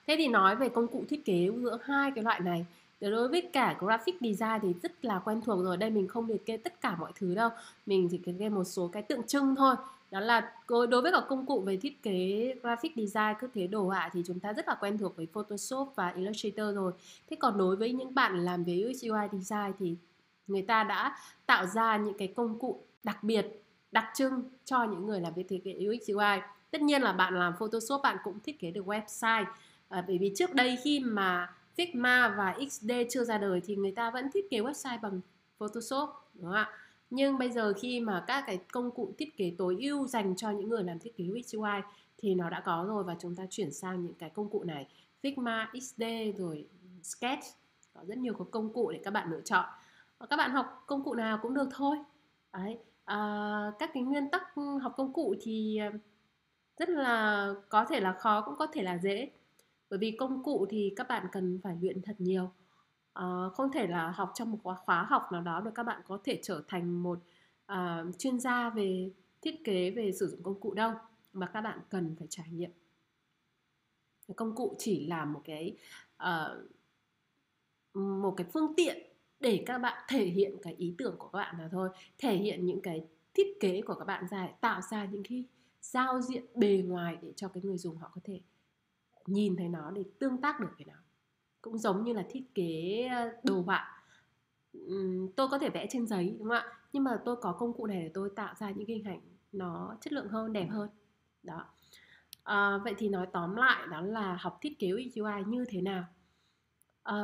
Thế 0.07 0.15
thì 0.19 0.29
nói 0.29 0.57
về 0.57 0.69
công 0.69 0.89
cụ 0.89 1.05
thiết 1.09 1.25
kế 1.25 1.51
giữa 1.63 1.79
hai 1.85 2.11
cái 2.15 2.25
loại 2.25 2.41
này 2.41 2.67
đối 3.11 3.29
với 3.29 3.49
cả 3.53 3.77
graphic 3.81 4.15
design 4.21 4.59
thì 4.63 4.75
rất 4.83 5.05
là 5.05 5.19
quen 5.19 5.41
thuộc 5.45 5.65
rồi. 5.65 5.77
Đây 5.77 5.91
mình 5.91 6.09
không 6.09 6.29
liệt 6.29 6.47
kê 6.47 6.57
tất 6.57 6.81
cả 6.81 6.97
mọi 6.97 7.13
thứ 7.15 7.35
đâu. 7.35 7.51
Mình 7.87 8.09
chỉ 8.11 8.21
liệt 8.27 8.39
kê 8.39 8.49
một 8.49 8.65
số 8.65 8.89
cái 8.89 9.03
tượng 9.03 9.23
trưng 9.23 9.57
thôi. 9.57 9.75
Đó 10.11 10.21
là 10.21 10.53
đối 10.69 11.03
với 11.03 11.13
cả 11.13 11.21
công 11.29 11.47
cụ 11.47 11.61
về 11.61 11.77
thiết 11.77 12.03
kế 12.03 12.55
graphic 12.63 12.93
design 12.97 13.35
các 13.41 13.51
thế 13.55 13.67
đồ 13.67 13.85
họa 13.85 14.11
thì 14.13 14.23
chúng 14.27 14.41
ta 14.41 14.53
rất 14.53 14.69
là 14.69 14.77
quen 14.81 14.99
thuộc 14.99 15.17
với 15.17 15.27
Photoshop 15.33 15.93
và 15.97 16.09
Illustrator 16.17 16.75
rồi. 16.75 16.93
Thế 17.31 17.37
còn 17.41 17.59
đối 17.59 17.77
với 17.77 17.93
những 17.93 18.15
bạn 18.15 18.45
làm 18.45 18.65
về 18.65 18.85
UX 18.91 19.05
UI 19.05 19.29
design 19.33 19.73
thì 19.79 19.95
người 20.47 20.63
ta 20.63 20.85
đã 20.85 21.17
tạo 21.47 21.67
ra 21.67 21.97
những 21.97 22.15
cái 22.19 22.29
công 22.37 22.59
cụ 22.59 22.81
đặc 23.05 23.25
biệt 23.25 23.63
đặc 23.93 24.05
trưng 24.15 24.43
cho 24.65 24.85
những 24.85 25.07
người 25.07 25.21
làm 25.21 25.33
về 25.35 25.43
thiết 25.43 25.61
kế 25.65 25.73
UX 25.73 26.11
UI. 26.11 26.41
Tất 26.71 26.83
nhiên 26.83 27.03
là 27.03 27.13
bạn 27.13 27.39
làm 27.39 27.53
Photoshop 27.59 28.03
bạn 28.03 28.17
cũng 28.25 28.41
thiết 28.45 28.61
kế 28.61 28.71
được 28.71 28.87
website. 28.87 29.45
À, 29.89 30.05
bởi 30.07 30.19
vì 30.19 30.33
trước 30.37 30.55
đây 30.55 30.79
khi 30.85 31.01
mà 31.01 31.53
Figma 31.77 32.37
và 32.37 32.57
XD 32.71 32.91
chưa 33.11 33.25
ra 33.25 33.39
đời 33.39 33.61
thì 33.65 33.77
người 33.77 33.93
ta 33.93 34.11
vẫn 34.11 34.31
thiết 34.35 34.51
kế 34.51 34.61
website 34.61 35.01
bằng 35.01 35.21
Photoshop 35.59 36.09
đúng 36.35 36.45
không 36.45 36.53
ạ? 36.53 36.71
Nhưng 37.11 37.39
bây 37.39 37.51
giờ 37.51 37.73
khi 37.81 38.01
mà 38.01 38.25
các 38.27 38.45
cái 38.47 38.59
công 38.73 38.91
cụ 38.91 39.13
thiết 39.19 39.37
kế 39.37 39.53
tối 39.59 39.77
ưu 39.81 40.07
dành 40.07 40.37
cho 40.37 40.51
những 40.51 40.69
người 40.69 40.85
làm 40.85 40.99
thiết 40.99 41.17
kế 41.17 41.25
UX 41.25 41.55
UI 41.55 41.81
thì 42.19 42.35
nó 42.35 42.51
đã 42.51 42.61
có 42.61 42.85
rồi 42.89 43.05
và 43.05 43.17
chúng 43.21 43.37
ta 43.37 43.47
chuyển 43.51 43.73
sang 43.73 44.03
những 44.05 44.15
cái 44.15 44.31
công 44.31 44.49
cụ 44.49 44.65
này. 44.65 44.87
Figma, 45.23 45.67
XD 45.81 46.03
rồi 46.39 46.67
Sketch 47.03 47.43
có 47.95 48.01
rất 48.07 48.19
nhiều 48.19 48.35
các 48.35 48.47
công 48.51 48.73
cụ 48.73 48.91
để 48.91 49.01
các 49.05 49.11
bạn 49.11 49.31
lựa 49.31 49.41
chọn. 49.41 49.65
Và 50.19 50.27
các 50.27 50.37
bạn 50.37 50.51
học 50.51 50.85
công 50.87 51.05
cụ 51.05 51.15
nào 51.15 51.39
cũng 51.43 51.55
được 51.55 51.69
thôi. 51.75 51.97
Đấy 52.53 52.79
à, 53.05 53.73
các 53.79 53.91
cái 53.95 54.03
nguyên 54.03 54.31
tắc 54.31 54.43
học 54.83 54.93
công 54.97 55.13
cụ 55.13 55.35
thì 55.41 55.79
à, 55.79 55.91
rất 56.79 56.89
là 56.89 57.49
có 57.69 57.85
thể 57.85 58.01
là 58.01 58.13
khó 58.13 58.41
cũng 58.41 58.57
có 58.59 58.67
thể 58.67 58.83
là 58.83 58.99
dễ 58.99 59.31
bởi 59.93 59.99
vì 59.99 60.11
công 60.11 60.43
cụ 60.43 60.67
thì 60.71 60.93
các 60.97 61.09
bạn 61.09 61.27
cần 61.33 61.59
phải 61.63 61.77
luyện 61.81 62.03
thật 62.03 62.17
nhiều. 62.19 62.53
À, 63.13 63.25
không 63.55 63.73
thể 63.73 63.87
là 63.87 64.11
học 64.11 64.33
trong 64.35 64.51
một 64.51 64.59
khóa, 64.63 64.75
khóa 64.75 65.03
học 65.03 65.23
nào 65.33 65.43
đó 65.43 65.61
được 65.61 65.71
các 65.75 65.83
bạn 65.83 66.03
có 66.07 66.19
thể 66.25 66.41
trở 66.43 66.63
thành 66.69 67.03
một 67.03 67.19
uh, 67.73 68.19
chuyên 68.19 68.41
gia 68.41 68.71
về 68.71 69.11
thiết 69.43 69.65
kế 69.65 69.91
về 69.91 70.13
sử 70.13 70.27
dụng 70.27 70.43
công 70.43 70.61
cụ 70.61 70.75
đâu 70.75 70.93
mà 71.33 71.47
các 71.47 71.61
bạn 71.61 71.79
cần 71.91 72.17
phải 72.19 72.27
trải 72.31 72.47
nghiệm. 72.51 72.71
Công 74.37 74.55
cụ 74.55 74.75
chỉ 74.79 75.07
là 75.07 75.25
một 75.25 75.41
cái 75.45 75.77
uh, 76.23 76.71
một 77.95 78.35
cái 78.37 78.47
phương 78.53 78.75
tiện 78.77 79.03
để 79.41 79.63
các 79.67 79.79
bạn 79.79 80.05
thể 80.09 80.25
hiện 80.25 80.57
cái 80.63 80.75
ý 80.75 80.95
tưởng 80.99 81.15
của 81.19 81.29
các 81.29 81.37
bạn 81.39 81.59
là 81.59 81.69
thôi. 81.73 81.89
Thể 82.19 82.37
hiện 82.37 82.67
những 82.67 82.81
cái 82.83 83.07
thiết 83.35 83.61
kế 83.61 83.83
của 83.83 83.95
các 83.95 84.05
bạn 84.05 84.25
ra 84.31 84.47
để 84.47 84.53
tạo 84.61 84.81
ra 84.91 85.05
những 85.05 85.23
cái 85.29 85.45
giao 85.81 86.21
diện 86.21 86.45
bề 86.55 86.83
ngoài 86.87 87.19
để 87.23 87.33
cho 87.37 87.49
cái 87.49 87.63
người 87.63 87.79
dùng 87.79 87.97
họ 87.97 88.11
có 88.15 88.21
thể 88.25 88.41
nhìn 89.27 89.57
thấy 89.57 89.69
nó 89.69 89.91
để 89.91 90.05
tương 90.19 90.41
tác 90.41 90.61
được 90.61 90.71
với 90.77 90.87
nó. 90.87 90.95
Cũng 91.63 91.79
giống 91.79 92.05
như 92.05 92.13
là 92.13 92.27
thiết 92.31 92.55
kế 92.55 93.03
ờ, 93.13 93.31
đồ 93.45 93.63
họa. 93.63 94.03
Tôi 95.37 95.49
có 95.49 95.59
thể 95.59 95.71
vẽ 95.71 95.87
trên 95.91 96.07
giấy 96.07 96.37
đúng 96.39 96.49
không 96.49 96.57
ạ? 96.57 96.73
Nhưng 96.93 97.05
mà 97.05 97.21
tôi 97.25 97.37
có 97.37 97.53
công 97.53 97.73
cụ 97.73 97.87
này 97.87 98.03
để 98.03 98.11
tôi 98.15 98.31
tạo 98.37 98.55
ra 98.59 98.71
những 98.71 98.89
hình 98.89 99.05
ảnh 99.05 99.21
nó 99.53 99.97
chất 100.01 100.13
lượng 100.13 100.29
hơn 100.29 100.53
đẹp 100.53 100.69
hơn. 100.71 100.89
Đó. 101.43 101.67
À, 102.43 102.79
vậy 102.85 102.95
thì 102.99 103.09
nói 103.09 103.27
tóm 103.33 103.57
lại 103.57 103.87
đó 103.91 104.01
là 104.01 104.37
học 104.41 104.59
thiết 104.61 104.79
kế 104.79 104.91
UX 104.93 105.19
UI 105.19 105.45
như 105.47 105.65
thế 105.69 105.81
nào? 105.81 106.05
À, 107.03 107.15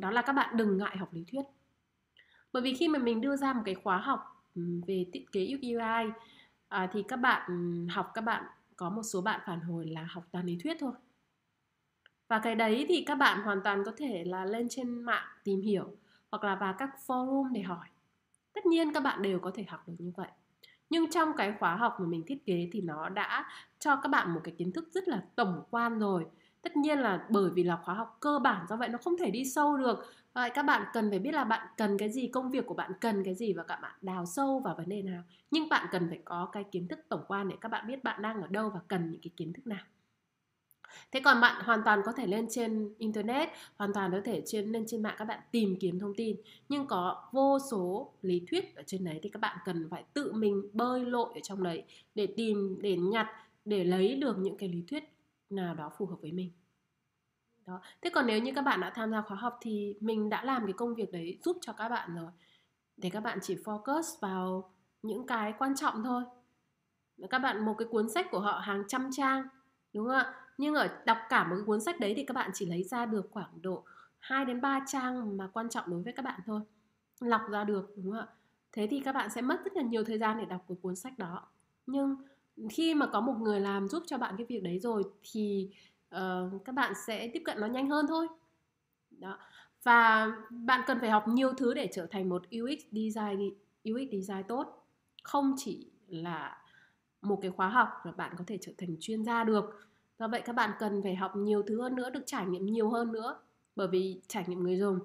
đó 0.00 0.10
là 0.10 0.22
các 0.22 0.32
bạn 0.32 0.56
đừng 0.56 0.78
ngại 0.78 0.96
học 0.96 1.12
lý 1.12 1.24
thuyết. 1.32 1.42
Bởi 2.52 2.62
vì 2.62 2.74
khi 2.74 2.88
mà 2.88 2.98
mình 2.98 3.20
đưa 3.20 3.36
ra 3.36 3.52
một 3.52 3.62
cái 3.64 3.74
khóa 3.74 3.98
học 3.98 4.20
về 4.86 5.06
thiết 5.12 5.32
kế 5.32 5.54
UX 5.54 5.62
UI 5.62 6.12
à, 6.68 6.90
thì 6.92 7.02
các 7.08 7.16
bạn 7.16 7.50
học 7.88 8.10
các 8.14 8.20
bạn 8.20 8.44
có 8.76 8.90
một 8.90 9.02
số 9.02 9.20
bạn 9.20 9.40
phản 9.46 9.60
hồi 9.60 9.86
là 9.86 10.04
học 10.10 10.24
toàn 10.32 10.46
lý 10.46 10.58
thuyết 10.62 10.76
thôi 10.80 10.92
và 12.28 12.38
cái 12.38 12.54
đấy 12.54 12.86
thì 12.88 13.04
các 13.06 13.14
bạn 13.14 13.42
hoàn 13.42 13.62
toàn 13.62 13.84
có 13.84 13.92
thể 13.96 14.24
là 14.24 14.44
lên 14.44 14.66
trên 14.70 15.04
mạng 15.04 15.26
tìm 15.44 15.60
hiểu 15.60 15.96
hoặc 16.30 16.44
là 16.44 16.54
vào 16.54 16.74
các 16.78 16.90
forum 17.06 17.52
để 17.52 17.62
hỏi. 17.62 17.86
Tất 18.52 18.66
nhiên 18.66 18.92
các 18.92 19.02
bạn 19.02 19.22
đều 19.22 19.38
có 19.38 19.50
thể 19.54 19.64
học 19.68 19.88
được 19.88 19.94
như 19.98 20.12
vậy. 20.16 20.28
Nhưng 20.90 21.10
trong 21.10 21.32
cái 21.36 21.54
khóa 21.60 21.76
học 21.76 21.96
mà 22.00 22.06
mình 22.06 22.22
thiết 22.26 22.46
kế 22.46 22.68
thì 22.72 22.80
nó 22.80 23.08
đã 23.08 23.46
cho 23.78 23.96
các 23.96 24.08
bạn 24.08 24.34
một 24.34 24.40
cái 24.44 24.54
kiến 24.58 24.72
thức 24.72 24.88
rất 24.92 25.08
là 25.08 25.22
tổng 25.34 25.62
quan 25.70 25.98
rồi. 25.98 26.26
Tất 26.62 26.76
nhiên 26.76 26.98
là 26.98 27.26
bởi 27.30 27.50
vì 27.50 27.62
là 27.62 27.78
khóa 27.84 27.94
học 27.94 28.16
cơ 28.20 28.38
bản, 28.38 28.66
do 28.68 28.76
vậy 28.76 28.88
nó 28.88 28.98
không 29.04 29.18
thể 29.18 29.30
đi 29.30 29.44
sâu 29.44 29.76
được. 29.76 30.04
Vậy 30.32 30.50
các 30.50 30.62
bạn 30.62 30.82
cần 30.92 31.10
phải 31.10 31.18
biết 31.18 31.34
là 31.34 31.44
bạn 31.44 31.68
cần 31.76 31.98
cái 31.98 32.10
gì, 32.10 32.26
công 32.28 32.50
việc 32.50 32.66
của 32.66 32.74
bạn 32.74 32.92
cần 33.00 33.24
cái 33.24 33.34
gì 33.34 33.52
và 33.52 33.62
các 33.62 33.76
bạn 33.82 33.92
đào 34.00 34.26
sâu 34.26 34.60
vào 34.60 34.74
vấn 34.74 34.88
đề 34.88 35.02
nào. 35.02 35.22
Nhưng 35.50 35.68
bạn 35.68 35.86
cần 35.92 36.08
phải 36.08 36.20
có 36.24 36.48
cái 36.52 36.64
kiến 36.64 36.88
thức 36.88 36.98
tổng 37.08 37.24
quan 37.28 37.48
để 37.48 37.56
các 37.60 37.68
bạn 37.68 37.86
biết 37.86 38.04
bạn 38.04 38.22
đang 38.22 38.42
ở 38.42 38.48
đâu 38.48 38.70
và 38.70 38.80
cần 38.88 39.10
những 39.10 39.20
cái 39.20 39.30
kiến 39.36 39.52
thức 39.52 39.66
nào 39.66 39.84
thế 41.12 41.20
còn 41.20 41.40
bạn 41.40 41.62
hoàn 41.64 41.82
toàn 41.84 42.02
có 42.04 42.12
thể 42.12 42.26
lên 42.26 42.46
trên 42.50 42.94
internet, 42.98 43.48
hoàn 43.76 43.92
toàn 43.92 44.12
có 44.12 44.20
thể 44.24 44.42
trên, 44.46 44.72
lên 44.72 44.84
trên 44.86 45.02
mạng 45.02 45.14
các 45.18 45.24
bạn 45.24 45.40
tìm 45.50 45.76
kiếm 45.80 46.00
thông 46.00 46.14
tin. 46.14 46.36
Nhưng 46.68 46.86
có 46.86 47.28
vô 47.32 47.58
số 47.70 48.12
lý 48.22 48.42
thuyết 48.50 48.76
ở 48.76 48.82
trên 48.86 49.04
đấy 49.04 49.20
thì 49.22 49.28
các 49.28 49.40
bạn 49.40 49.58
cần 49.64 49.88
phải 49.90 50.04
tự 50.12 50.32
mình 50.32 50.68
bơi 50.72 51.04
lội 51.04 51.28
ở 51.34 51.40
trong 51.42 51.62
đấy 51.62 51.84
để 52.14 52.26
tìm, 52.26 52.78
để 52.80 52.96
nhặt, 52.96 53.26
để 53.64 53.84
lấy 53.84 54.14
được 54.14 54.38
những 54.38 54.56
cái 54.56 54.68
lý 54.68 54.84
thuyết 54.88 55.04
nào 55.50 55.74
đó 55.74 55.92
phù 55.98 56.06
hợp 56.06 56.16
với 56.20 56.32
mình. 56.32 56.50
Đó. 57.66 57.80
Thế 58.02 58.10
còn 58.10 58.26
nếu 58.26 58.38
như 58.38 58.52
các 58.54 58.62
bạn 58.62 58.80
đã 58.80 58.90
tham 58.90 59.10
gia 59.10 59.22
khóa 59.22 59.36
học 59.36 59.58
thì 59.60 59.94
mình 60.00 60.28
đã 60.28 60.44
làm 60.44 60.66
cái 60.66 60.72
công 60.72 60.94
việc 60.94 61.12
đấy 61.12 61.38
giúp 61.44 61.58
cho 61.60 61.72
các 61.72 61.88
bạn 61.88 62.16
rồi. 62.16 62.30
Để 62.96 63.10
các 63.10 63.20
bạn 63.20 63.38
chỉ 63.42 63.56
focus 63.64 64.02
vào 64.20 64.72
những 65.02 65.26
cái 65.26 65.54
quan 65.58 65.76
trọng 65.76 66.04
thôi. 66.04 66.22
Các 67.30 67.38
bạn 67.38 67.64
một 67.64 67.74
cái 67.78 67.88
cuốn 67.90 68.08
sách 68.08 68.26
của 68.30 68.40
họ 68.40 68.58
hàng 68.58 68.84
trăm 68.88 69.08
trang, 69.12 69.48
đúng 69.92 70.06
không 70.06 70.16
ạ? 70.16 70.45
Nhưng 70.58 70.74
ở 70.74 70.88
đọc 71.06 71.18
cả 71.28 71.44
một 71.44 71.56
cái 71.56 71.64
cuốn 71.66 71.80
sách 71.80 72.00
đấy 72.00 72.14
thì 72.16 72.24
các 72.24 72.34
bạn 72.34 72.50
chỉ 72.54 72.66
lấy 72.66 72.82
ra 72.82 73.06
được 73.06 73.28
khoảng 73.30 73.62
độ 73.62 73.84
2 74.18 74.44
đến 74.44 74.60
3 74.60 74.80
trang 74.86 75.36
mà 75.36 75.48
quan 75.52 75.68
trọng 75.68 75.84
đối 75.90 76.02
với 76.02 76.12
các 76.12 76.24
bạn 76.24 76.40
thôi. 76.46 76.60
Lọc 77.20 77.40
ra 77.50 77.64
được 77.64 77.92
đúng 77.96 78.12
không 78.12 78.20
ạ? 78.20 78.26
Thế 78.72 78.86
thì 78.90 79.00
các 79.00 79.12
bạn 79.12 79.30
sẽ 79.30 79.42
mất 79.42 79.60
rất 79.64 79.76
là 79.76 79.82
nhiều 79.82 80.04
thời 80.04 80.18
gian 80.18 80.38
để 80.38 80.44
đọc 80.44 80.64
cái 80.68 80.76
cuốn 80.82 80.96
sách 80.96 81.18
đó. 81.18 81.48
Nhưng 81.86 82.16
khi 82.70 82.94
mà 82.94 83.06
có 83.06 83.20
một 83.20 83.34
người 83.40 83.60
làm 83.60 83.88
giúp 83.88 84.02
cho 84.06 84.18
bạn 84.18 84.34
cái 84.36 84.46
việc 84.46 84.62
đấy 84.62 84.78
rồi 84.78 85.02
thì 85.22 85.70
uh, 86.16 86.64
các 86.64 86.74
bạn 86.74 86.92
sẽ 87.06 87.28
tiếp 87.28 87.42
cận 87.44 87.60
nó 87.60 87.66
nhanh 87.66 87.90
hơn 87.90 88.06
thôi. 88.08 88.26
Đó. 89.10 89.38
Và 89.82 90.32
bạn 90.50 90.80
cần 90.86 91.00
phải 91.00 91.10
học 91.10 91.28
nhiều 91.28 91.52
thứ 91.52 91.74
để 91.74 91.88
trở 91.92 92.06
thành 92.06 92.28
một 92.28 92.42
UX 92.42 92.82
design 92.92 93.50
UX 93.90 94.12
design 94.12 94.42
tốt. 94.48 94.86
Không 95.22 95.54
chỉ 95.58 95.90
là 96.08 96.62
một 97.22 97.38
cái 97.42 97.50
khóa 97.50 97.68
học 97.68 97.88
là 98.04 98.12
bạn 98.12 98.34
có 98.38 98.44
thể 98.46 98.58
trở 98.60 98.72
thành 98.78 98.96
chuyên 99.00 99.24
gia 99.24 99.44
được 99.44 99.86
do 100.18 100.28
vậy 100.28 100.42
các 100.44 100.52
bạn 100.52 100.70
cần 100.78 101.02
phải 101.02 101.14
học 101.14 101.32
nhiều 101.36 101.62
thứ 101.62 101.82
hơn 101.82 101.94
nữa, 101.94 102.10
được 102.10 102.22
trải 102.26 102.46
nghiệm 102.46 102.66
nhiều 102.66 102.90
hơn 102.90 103.12
nữa. 103.12 103.42
Bởi 103.76 103.88
vì 103.88 104.20
trải 104.28 104.44
nghiệm 104.48 104.62
người 104.62 104.78
dùng 104.78 104.98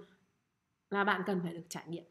là 0.90 1.04
bạn 1.04 1.22
cần 1.26 1.40
phải 1.44 1.54
được 1.54 1.66
trải 1.70 1.84
nghiệm. 1.88 2.04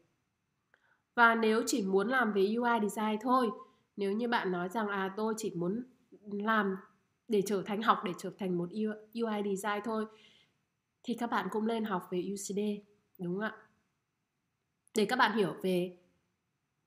Và 1.15 1.35
nếu 1.35 1.63
chỉ 1.65 1.85
muốn 1.85 2.07
làm 2.07 2.33
về 2.33 2.55
UI 2.57 2.89
design 2.89 3.17
thôi, 3.21 3.49
nếu 3.95 4.11
như 4.11 4.27
bạn 4.27 4.51
nói 4.51 4.69
rằng 4.69 4.87
à 4.87 5.13
tôi 5.17 5.33
chỉ 5.37 5.51
muốn 5.55 5.83
làm 6.31 6.75
để 7.27 7.41
trở 7.45 7.63
thành 7.65 7.81
học, 7.81 7.97
để 8.05 8.11
trở 8.17 8.31
thành 8.37 8.57
một 8.57 8.69
UI 9.13 9.41
design 9.45 9.81
thôi, 9.83 10.05
thì 11.03 11.13
các 11.13 11.29
bạn 11.29 11.47
cũng 11.51 11.65
lên 11.65 11.83
học 11.83 12.07
về 12.11 12.23
UCD 12.33 12.59
đúng 13.19 13.33
không 13.33 13.43
ạ? 13.43 13.57
Để 14.95 15.05
các 15.05 15.15
bạn 15.15 15.37
hiểu 15.37 15.55
về 15.61 15.97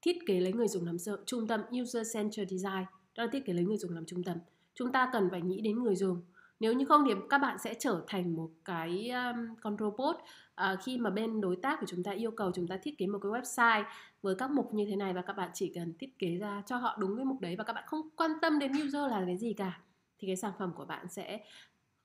thiết 0.02 0.16
kế 0.26 0.40
lấy 0.40 0.52
người 0.52 0.68
dùng 0.68 0.86
làm 0.86 0.96
trung 1.26 1.46
tâm 1.46 1.60
user 1.82 2.14
centered 2.14 2.50
design, 2.50 2.84
đó 3.14 3.24
là 3.24 3.30
thiết 3.32 3.44
kế 3.46 3.52
lấy 3.52 3.64
người 3.64 3.76
dùng 3.76 3.94
làm 3.94 4.06
trung 4.06 4.24
tâm 4.24 4.38
chúng 4.74 4.92
ta 4.92 5.10
cần 5.12 5.28
phải 5.30 5.42
nghĩ 5.42 5.60
đến 5.60 5.82
người 5.82 5.96
dùng. 5.96 6.22
Nếu 6.60 6.72
như 6.72 6.84
không 6.84 7.04
thì 7.06 7.14
các 7.30 7.38
bạn 7.38 7.58
sẽ 7.58 7.74
trở 7.78 8.02
thành 8.06 8.36
một 8.36 8.50
cái 8.64 9.10
um, 9.10 9.54
con 9.60 9.76
robot 9.78 10.16
uh, 10.16 10.80
khi 10.84 10.98
mà 10.98 11.10
bên 11.10 11.40
đối 11.40 11.56
tác 11.56 11.80
của 11.80 11.86
chúng 11.86 12.02
ta 12.02 12.10
yêu 12.10 12.30
cầu 12.30 12.52
chúng 12.54 12.68
ta 12.68 12.76
thiết 12.76 12.98
kế 12.98 13.06
một 13.06 13.18
cái 13.22 13.32
website 13.32 13.84
với 14.22 14.34
các 14.34 14.50
mục 14.50 14.74
như 14.74 14.86
thế 14.90 14.96
này 14.96 15.12
và 15.12 15.22
các 15.22 15.32
bạn 15.32 15.50
chỉ 15.54 15.72
cần 15.74 15.92
thiết 15.98 16.18
kế 16.18 16.36
ra 16.36 16.62
cho 16.66 16.76
họ 16.76 16.96
đúng 16.98 17.16
cái 17.16 17.24
mục 17.24 17.40
đấy 17.40 17.56
và 17.56 17.64
các 17.64 17.72
bạn 17.72 17.84
không 17.86 18.08
quan 18.16 18.30
tâm 18.42 18.58
đến 18.58 18.72
user 18.72 19.10
là 19.10 19.22
cái 19.26 19.36
gì 19.36 19.52
cả 19.52 19.80
thì 20.18 20.26
cái 20.26 20.36
sản 20.36 20.52
phẩm 20.58 20.72
của 20.76 20.84
bạn 20.84 21.08
sẽ 21.08 21.44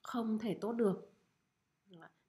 không 0.01 0.39
thể 0.39 0.57
tốt 0.61 0.71
được. 0.71 1.11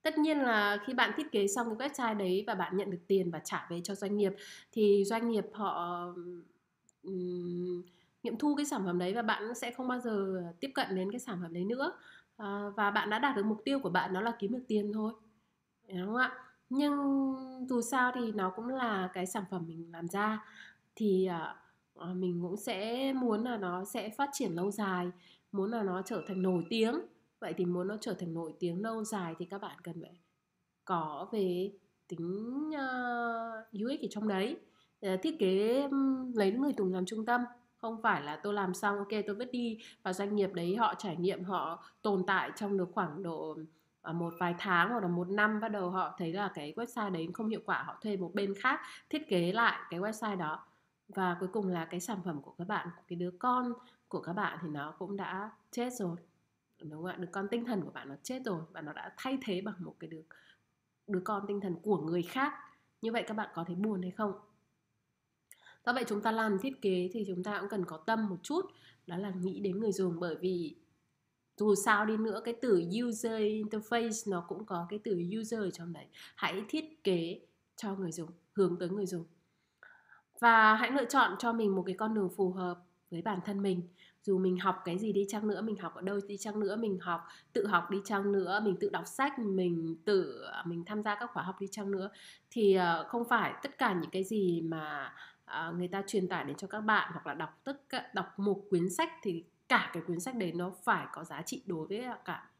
Tất 0.02 0.18
nhiên 0.18 0.38
là 0.38 0.78
khi 0.86 0.94
bạn 0.94 1.12
thiết 1.16 1.32
kế 1.32 1.48
xong 1.48 1.78
cái 1.78 1.88
website 1.88 2.16
đấy 2.16 2.44
và 2.46 2.54
bạn 2.54 2.76
nhận 2.76 2.90
được 2.90 3.00
tiền 3.06 3.30
và 3.30 3.38
trả 3.38 3.66
về 3.70 3.80
cho 3.84 3.94
doanh 3.94 4.16
nghiệp 4.16 4.32
thì 4.72 5.04
doanh 5.06 5.28
nghiệp 5.28 5.46
họ 5.52 6.04
um, 7.02 7.82
nghiệm 8.22 8.38
thu 8.38 8.54
cái 8.54 8.66
sản 8.66 8.82
phẩm 8.84 8.98
đấy 8.98 9.14
và 9.14 9.22
bạn 9.22 9.54
sẽ 9.54 9.70
không 9.70 9.88
bao 9.88 9.98
giờ 9.98 10.42
tiếp 10.60 10.70
cận 10.74 10.94
đến 10.94 11.10
cái 11.12 11.20
sản 11.20 11.38
phẩm 11.42 11.52
đấy 11.52 11.64
nữa. 11.64 11.92
À, 12.36 12.62
và 12.76 12.90
bạn 12.90 13.10
đã 13.10 13.18
đạt 13.18 13.36
được 13.36 13.46
mục 13.46 13.62
tiêu 13.64 13.78
của 13.80 13.90
bạn 13.90 14.12
đó 14.12 14.20
là 14.20 14.32
kiếm 14.38 14.52
được 14.52 14.64
tiền 14.68 14.92
thôi. 14.92 15.12
Đúng 15.88 16.06
không 16.06 16.16
ạ? 16.16 16.32
Nhưng 16.70 16.96
dù 17.68 17.80
sao 17.80 18.12
thì 18.14 18.32
nó 18.32 18.52
cũng 18.56 18.68
là 18.68 19.10
cái 19.12 19.26
sản 19.26 19.44
phẩm 19.50 19.64
mình 19.66 19.92
làm 19.92 20.08
ra. 20.08 20.44
Thì 20.96 21.26
à, 21.26 21.56
à, 21.98 22.06
mình 22.14 22.38
cũng 22.42 22.56
sẽ 22.56 23.12
muốn 23.12 23.44
là 23.44 23.56
nó 23.56 23.84
sẽ 23.84 24.10
phát 24.10 24.30
triển 24.32 24.52
lâu 24.52 24.70
dài 24.70 25.10
muốn 25.52 25.70
là 25.70 25.82
nó 25.82 26.02
trở 26.02 26.22
thành 26.26 26.42
nổi 26.42 26.64
tiếng. 26.70 27.00
Vậy 27.40 27.54
thì 27.56 27.64
muốn 27.64 27.88
nó 27.88 27.96
trở 28.00 28.14
thành 28.14 28.34
nổi 28.34 28.54
tiếng 28.58 28.82
lâu 28.82 29.04
dài 29.04 29.34
thì 29.38 29.44
các 29.44 29.60
bạn 29.60 29.76
cần 29.82 30.02
phải 30.02 30.18
có 30.84 31.28
về 31.32 31.72
tính 32.08 32.70
à, 32.76 32.88
uh, 33.60 33.82
UX 33.84 34.00
ở 34.02 34.08
trong 34.10 34.28
đấy. 34.28 34.56
Ờ, 35.00 35.16
thiết 35.16 35.38
kế 35.38 35.88
lấy 36.34 36.52
người 36.52 36.72
dùng 36.78 36.94
làm 36.94 37.06
trung 37.06 37.26
tâm 37.26 37.40
không 37.80 38.02
phải 38.02 38.22
là 38.22 38.36
tôi 38.36 38.54
làm 38.54 38.74
xong, 38.74 38.98
ok, 38.98 39.08
tôi 39.26 39.36
vứt 39.36 39.50
đi. 39.52 39.78
Và 40.02 40.12
doanh 40.12 40.36
nghiệp 40.36 40.50
đấy 40.54 40.76
họ 40.76 40.94
trải 40.98 41.16
nghiệm, 41.16 41.44
họ 41.44 41.84
tồn 42.02 42.24
tại 42.26 42.50
trong 42.56 42.78
được 42.78 42.88
khoảng 42.94 43.22
độ 43.22 43.58
ờ, 44.02 44.12
một 44.12 44.34
vài 44.38 44.54
tháng 44.58 44.90
hoặc 44.90 45.00
là 45.02 45.08
một 45.08 45.28
năm. 45.28 45.60
Bắt 45.60 45.68
đầu 45.68 45.90
họ 45.90 46.14
thấy 46.18 46.32
là 46.32 46.50
cái 46.54 46.72
website 46.76 47.12
đấy 47.12 47.28
không 47.34 47.48
hiệu 47.48 47.60
quả, 47.66 47.82
họ 47.82 47.98
thuê 48.02 48.16
một 48.16 48.30
bên 48.34 48.54
khác 48.60 48.80
thiết 49.10 49.28
kế 49.28 49.52
lại 49.52 49.80
cái 49.90 50.00
website 50.00 50.36
đó. 50.38 50.66
Và 51.08 51.36
cuối 51.40 51.48
cùng 51.52 51.68
là 51.68 51.84
cái 51.84 52.00
sản 52.00 52.18
phẩm 52.24 52.42
của 52.42 52.54
các 52.58 52.68
bạn 52.68 52.88
cái 53.08 53.16
đứa 53.16 53.30
con 53.38 53.72
của 54.08 54.20
các 54.20 54.32
bạn 54.32 54.58
thì 54.62 54.68
nó 54.68 54.94
cũng 54.98 55.16
đã 55.16 55.50
chết 55.70 55.92
rồi. 55.92 56.16
Đúng 56.82 56.90
không 57.02 57.06
ạ? 57.06 57.16
Đứa 57.18 57.28
con 57.32 57.48
tinh 57.50 57.64
thần 57.64 57.82
của 57.82 57.90
bạn 57.90 58.08
nó 58.08 58.14
chết 58.22 58.42
rồi 58.44 58.62
và 58.72 58.80
nó 58.80 58.92
đã 58.92 59.12
thay 59.16 59.38
thế 59.42 59.60
bằng 59.60 59.74
một 59.78 59.94
cái 60.00 60.10
đứa 60.10 60.22
đứa 61.06 61.20
con 61.24 61.44
tinh 61.48 61.60
thần 61.60 61.76
của 61.82 61.98
người 61.98 62.22
khác. 62.22 62.52
Như 63.02 63.12
vậy 63.12 63.24
các 63.26 63.34
bạn 63.34 63.48
có 63.54 63.64
thấy 63.64 63.76
buồn 63.76 64.02
hay 64.02 64.10
không? 64.10 64.32
Do 65.86 65.92
vậy 65.92 66.04
chúng 66.08 66.22
ta 66.22 66.32
làm 66.32 66.58
thiết 66.58 66.82
kế 66.82 67.10
thì 67.12 67.24
chúng 67.26 67.44
ta 67.44 67.58
cũng 67.60 67.68
cần 67.68 67.84
có 67.84 67.96
tâm 67.96 68.28
một 68.28 68.36
chút, 68.42 68.66
đó 69.06 69.16
là 69.16 69.30
nghĩ 69.30 69.60
đến 69.60 69.80
người 69.80 69.92
dùng. 69.92 70.20
Bởi 70.20 70.36
vì 70.40 70.76
dù 71.56 71.74
sao 71.74 72.06
đi 72.06 72.16
nữa, 72.16 72.40
cái 72.44 72.54
từ 72.62 72.82
user 73.04 73.42
interface 73.42 74.30
nó 74.30 74.44
cũng 74.48 74.66
có 74.66 74.86
cái 74.90 74.98
từ 75.04 75.22
user 75.40 75.60
ở 75.60 75.70
trong 75.70 75.92
đấy. 75.92 76.06
Hãy 76.34 76.64
thiết 76.68 77.04
kế 77.04 77.40
cho 77.76 77.94
người 77.94 78.12
dùng, 78.12 78.30
hướng 78.52 78.78
tới 78.78 78.88
người 78.88 79.06
dùng. 79.06 79.24
Và 80.40 80.74
hãy 80.74 80.90
lựa 80.90 81.04
chọn 81.04 81.36
cho 81.38 81.52
mình 81.52 81.74
một 81.74 81.82
cái 81.86 81.94
con 81.98 82.14
đường 82.14 82.30
phù 82.36 82.52
hợp 82.52 82.78
với 83.10 83.22
bản 83.22 83.38
thân 83.44 83.62
mình. 83.62 83.82
Dù 84.22 84.38
mình 84.38 84.58
học 84.58 84.76
cái 84.84 84.98
gì 84.98 85.12
đi 85.12 85.24
chăng 85.28 85.48
nữa, 85.48 85.62
mình 85.62 85.76
học 85.76 85.94
ở 85.94 86.02
đâu 86.02 86.20
đi 86.28 86.36
chăng 86.36 86.60
nữa, 86.60 86.76
mình 86.76 86.98
học, 87.00 87.20
tự 87.52 87.66
học 87.66 87.90
đi 87.90 87.98
chăng 88.04 88.32
nữa, 88.32 88.60
mình 88.64 88.76
tự 88.80 88.88
đọc 88.88 89.06
sách, 89.06 89.38
mình 89.38 89.96
tự 90.04 90.42
à, 90.52 90.62
mình 90.66 90.84
tham 90.84 91.02
gia 91.02 91.14
các 91.14 91.30
khóa 91.32 91.42
học 91.42 91.60
đi 91.60 91.66
chăng 91.70 91.90
nữa, 91.90 92.10
thì 92.50 92.74
ờ, 92.74 93.04
không 93.08 93.28
phải 93.28 93.54
tất 93.62 93.78
cả 93.78 93.92
những 94.00 94.10
cái 94.10 94.24
gì 94.24 94.60
mà 94.60 95.12
Ờ, 95.50 95.72
người 95.72 95.88
ta 95.88 96.02
truyền 96.06 96.28
tải 96.28 96.44
đến 96.44 96.56
cho 96.56 96.66
các 96.66 96.80
bạn 96.80 97.10
hoặc 97.12 97.26
là 97.26 97.34
đọc 97.34 97.60
tất 97.64 97.88
cả 97.88 98.10
đọc 98.14 98.38
một 98.38 98.62
quyển 98.70 98.90
sách 98.90 99.12
thì 99.22 99.44
cả 99.68 99.90
cái 99.92 100.02
quyển 100.06 100.20
sách 100.20 100.36
đấy 100.36 100.52
nó 100.52 100.72
phải 100.84 101.06
có 101.12 101.24
giá 101.24 101.42
trị 101.42 101.62
đối 101.66 101.86
với 101.86 102.04
cả 102.24 102.50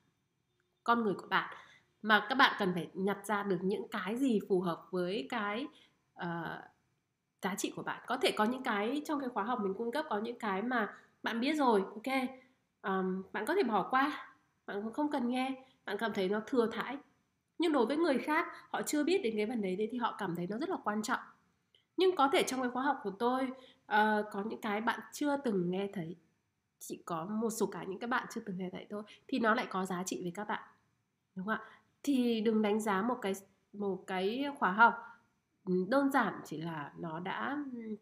con 0.85 1.03
người 1.03 1.15
của 1.15 1.27
bạn. 1.27 1.55
Mà 2.03 2.27
các 2.29 2.35
bạn 2.35 2.57
cần 2.59 2.73
phải 2.75 2.91
nhặt 2.95 3.19
ra 3.27 3.43
được 3.43 3.59
những 3.63 3.89
cái 3.89 4.17
gì 4.17 4.41
phù 4.49 4.61
hợp 4.61 4.87
với 4.91 5.27
cái 5.31 5.67
uh, 6.23 6.27
giá 7.43 7.55
trị 7.59 7.73
của 7.77 7.83
bạn. 7.83 8.03
Có 8.07 8.17
thể 8.17 8.33
có 8.37 8.45
những 8.45 8.63
cái 8.63 9.03
trong 9.05 9.21
cái 9.21 9.29
khóa 9.29 9.45
học 9.45 9.59
mình 9.63 9.75
cung 9.75 9.93
cấp 9.93 10.07
có 10.09 10.19
những 10.19 10.39
cái 10.39 10.63
mà 10.63 10.95
bạn 11.23 11.41
biết 11.41 11.57
rồi 11.57 11.81
ok 11.81 12.29
um, 12.83 13.23
bạn 13.33 13.47
có 13.47 13.55
thể 13.55 13.63
bỏ 13.63 13.89
qua 13.91 14.35
bạn 14.67 14.93
không 14.93 15.11
cần 15.11 15.29
nghe 15.29 15.65
bạn 15.85 15.97
cảm 15.99 16.13
thấy 16.13 16.29
nó 16.29 16.41
thừa 16.47 16.67
thãi. 16.73 16.97
Nhưng 17.59 17.73
đối 17.73 17.87
với 17.87 17.97
người 17.97 18.19
khác 18.19 18.47
họ 18.71 18.83
chưa 18.83 19.05
biết 19.05 19.21
đến 19.23 19.37
cái 19.37 19.47
vấn 19.47 19.63
đề 19.63 19.77
đấy 19.77 19.89
thì 19.93 19.99
họ 19.99 20.15
cảm 20.19 20.37
thấy 20.37 20.47
nó 20.47 20.59
rất 20.59 20.69
là 20.71 20.77
quan 20.85 21.03
trọng 21.03 21.21
nhưng 21.97 22.17
có 22.17 22.29
thể 22.33 22.43
trong 22.43 22.61
cái 22.61 22.71
khóa 22.71 22.83
học 22.83 23.01
của 23.03 23.11
tôi 23.11 23.43
uh, 23.45 24.27
có 24.33 24.43
những 24.47 24.61
cái 24.61 24.81
bạn 24.81 25.01
chưa 25.13 25.37
từng 25.37 25.71
nghe 25.71 25.89
thấy. 25.93 26.17
Chỉ 26.79 27.03
có 27.05 27.25
một 27.25 27.51
số 27.51 27.67
cái 27.67 27.87
những 27.87 27.99
các 27.99 28.07
bạn 28.07 28.27
chưa 28.35 28.41
từng 28.47 28.59
nghe 28.59 28.71
thấy 28.71 28.87
thôi. 28.91 29.03
Thì 29.29 29.39
nó 29.39 29.55
lại 29.55 29.67
có 29.71 29.85
giá 29.87 30.03
trị 30.03 30.23
với 30.23 30.33
các 30.35 30.49
bạn 30.49 30.63
đúng 31.35 31.47
không 31.47 31.55
ạ? 31.55 31.63
Thì 32.03 32.41
đừng 32.41 32.63
đánh 32.63 32.81
giá 32.81 33.03
một 33.03 33.19
cái 33.23 33.33
một 33.73 34.05
cái 34.07 34.47
khóa 34.59 34.73
học 34.73 34.95
ừ, 35.65 35.75
đơn 35.89 36.11
giản 36.11 36.41
chỉ 36.45 36.61
là 36.61 36.93
nó 36.99 37.21
đã 37.21 37.65
ừ, 37.73 37.97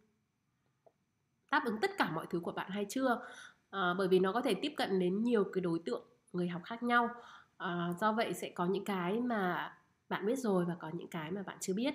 đáp 1.51 1.63
ứng 1.65 1.81
tất 1.81 1.91
cả 1.99 2.11
mọi 2.11 2.27
thứ 2.31 2.41
của 2.41 2.53
bạn 2.53 2.71
hay 2.71 2.87
chưa. 2.89 3.27
À, 3.71 3.95
bởi 3.99 4.09
vì 4.09 4.19
nó 4.19 4.33
có 4.33 4.43
thể 4.43 4.55
tiếp 4.55 4.75
cận 4.77 4.99
đến 4.99 5.23
nhiều 5.23 5.45
cái 5.53 5.61
đối 5.61 5.79
tượng 5.79 6.03
người 6.33 6.49
học 6.49 6.63
khác 6.65 6.83
nhau. 6.83 7.09
À, 7.57 7.95
do 8.01 8.13
vậy 8.13 8.35
sẽ 8.35 8.51
có 8.55 8.67
những 8.67 8.85
cái 8.85 9.21
mà 9.21 9.73
bạn 10.09 10.27
biết 10.27 10.39
rồi 10.39 10.65
và 10.65 10.77
có 10.79 10.91
những 10.95 11.09
cái 11.09 11.31
mà 11.31 11.43
bạn 11.43 11.57
chưa 11.61 11.75
biết 11.75 11.95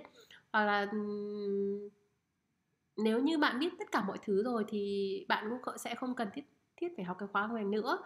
hoặc 0.54 0.66
là 0.66 0.92
nếu 2.98 3.20
như 3.20 3.38
bạn 3.38 3.60
biết 3.60 3.74
tất 3.80 3.92
cả 3.92 4.04
mọi 4.08 4.18
thứ 4.26 4.44
rồi 4.44 4.66
thì 4.68 5.26
bạn 5.30 5.50
cũng 5.50 5.78
sẽ 5.78 5.96
không 5.96 6.16
cần 6.16 6.28
thiết 6.34 6.42
thiết 6.78 6.88
phải 6.96 7.06
học 7.06 7.18
cái 7.20 7.28
khóa 7.32 7.50
này 7.54 7.64
nữa. 7.64 8.00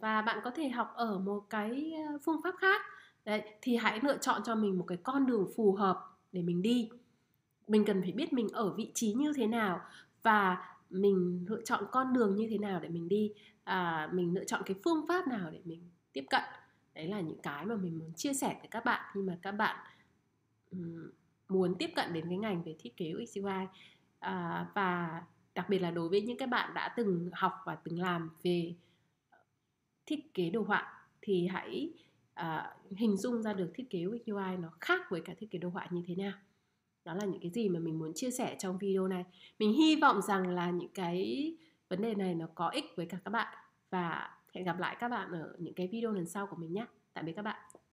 Và 0.00 0.22
bạn 0.22 0.40
có 0.44 0.50
thể 0.50 0.68
học 0.68 0.92
ở 0.94 1.18
một 1.18 1.40
cái 1.50 1.92
phương 2.24 2.40
pháp 2.44 2.54
khác. 2.58 2.82
Đấy, 3.24 3.42
thì 3.62 3.76
hãy 3.76 4.00
lựa 4.02 4.16
chọn 4.16 4.42
cho 4.44 4.54
mình 4.54 4.78
một 4.78 4.84
cái 4.88 4.98
con 5.02 5.26
đường 5.26 5.50
phù 5.56 5.72
hợp 5.72 6.04
để 6.32 6.42
mình 6.42 6.62
đi. 6.62 6.90
Mình 7.68 7.84
cần 7.84 8.02
phải 8.02 8.12
biết 8.12 8.32
mình 8.32 8.48
ở 8.48 8.74
vị 8.74 8.92
trí 8.94 9.12
như 9.12 9.32
thế 9.36 9.46
nào 9.46 9.80
và 10.22 10.74
mình 10.90 11.44
lựa 11.48 11.62
chọn 11.64 11.84
con 11.92 12.12
đường 12.12 12.36
như 12.36 12.46
thế 12.50 12.58
nào 12.58 12.80
để 12.80 12.88
mình 12.88 13.08
đi. 13.08 13.32
À, 13.64 14.08
mình 14.12 14.34
lựa 14.34 14.44
chọn 14.44 14.62
cái 14.66 14.76
phương 14.84 15.04
pháp 15.08 15.28
nào 15.28 15.50
để 15.50 15.60
mình 15.64 15.90
tiếp 16.12 16.24
cận. 16.30 16.42
Đấy 16.94 17.06
là 17.06 17.20
những 17.20 17.38
cái 17.42 17.66
mà 17.66 17.76
mình 17.76 17.98
muốn 17.98 18.12
chia 18.12 18.34
sẻ 18.34 18.56
với 18.60 18.68
các 18.70 18.84
bạn 18.84 19.10
khi 19.14 19.22
mà 19.22 19.38
các 19.42 19.52
bạn 19.52 19.76
muốn 21.48 21.74
tiếp 21.78 21.90
cận 21.96 22.12
đến 22.12 22.24
cái 22.28 22.38
ngành 22.38 22.62
về 22.62 22.76
thiết 22.78 22.96
kế 22.96 23.12
UX 23.12 23.38
UI 23.38 23.66
à, 24.18 24.66
và 24.74 25.22
đặc 25.54 25.68
biệt 25.68 25.78
là 25.78 25.90
đối 25.90 26.08
với 26.08 26.22
những 26.22 26.38
cái 26.38 26.48
bạn 26.48 26.74
đã 26.74 26.94
từng 26.96 27.30
học 27.32 27.52
và 27.64 27.74
từng 27.74 28.00
làm 28.00 28.30
về 28.42 28.74
thiết 30.06 30.34
kế 30.34 30.50
đồ 30.50 30.62
họa 30.62 31.08
thì 31.22 31.46
hãy 31.46 31.92
à, 32.34 32.76
hình 32.96 33.16
dung 33.16 33.42
ra 33.42 33.52
được 33.52 33.70
thiết 33.74 33.90
kế 33.90 34.04
UX 34.06 34.30
UI 34.30 34.56
nó 34.58 34.68
khác 34.80 35.00
với 35.10 35.20
cả 35.20 35.34
thiết 35.38 35.50
kế 35.50 35.58
đồ 35.58 35.68
họa 35.68 35.88
như 35.90 36.02
thế 36.06 36.14
nào. 36.14 36.32
Đó 37.04 37.14
là 37.14 37.24
những 37.24 37.40
cái 37.40 37.50
gì 37.50 37.68
mà 37.68 37.80
mình 37.80 37.98
muốn 37.98 38.12
chia 38.14 38.30
sẻ 38.30 38.56
trong 38.58 38.78
video 38.78 39.08
này. 39.08 39.24
Mình 39.58 39.72
hy 39.72 39.96
vọng 39.96 40.22
rằng 40.22 40.48
là 40.48 40.70
những 40.70 40.92
cái 40.94 41.56
vấn 41.88 42.02
đề 42.02 42.14
này 42.14 42.34
nó 42.34 42.46
có 42.54 42.68
ích 42.68 42.84
với 42.96 43.06
cả 43.06 43.18
các 43.24 43.30
bạn. 43.30 43.58
Và 43.90 44.36
hẹn 44.54 44.64
gặp 44.64 44.78
lại 44.78 44.96
các 45.00 45.08
bạn 45.08 45.32
ở 45.32 45.56
những 45.58 45.74
cái 45.74 45.88
video 45.88 46.12
lần 46.12 46.26
sau 46.26 46.46
của 46.46 46.56
mình 46.56 46.72
nhé. 46.72 46.86
Tạm 47.12 47.24
biệt 47.24 47.32
các 47.32 47.42
bạn. 47.42 47.75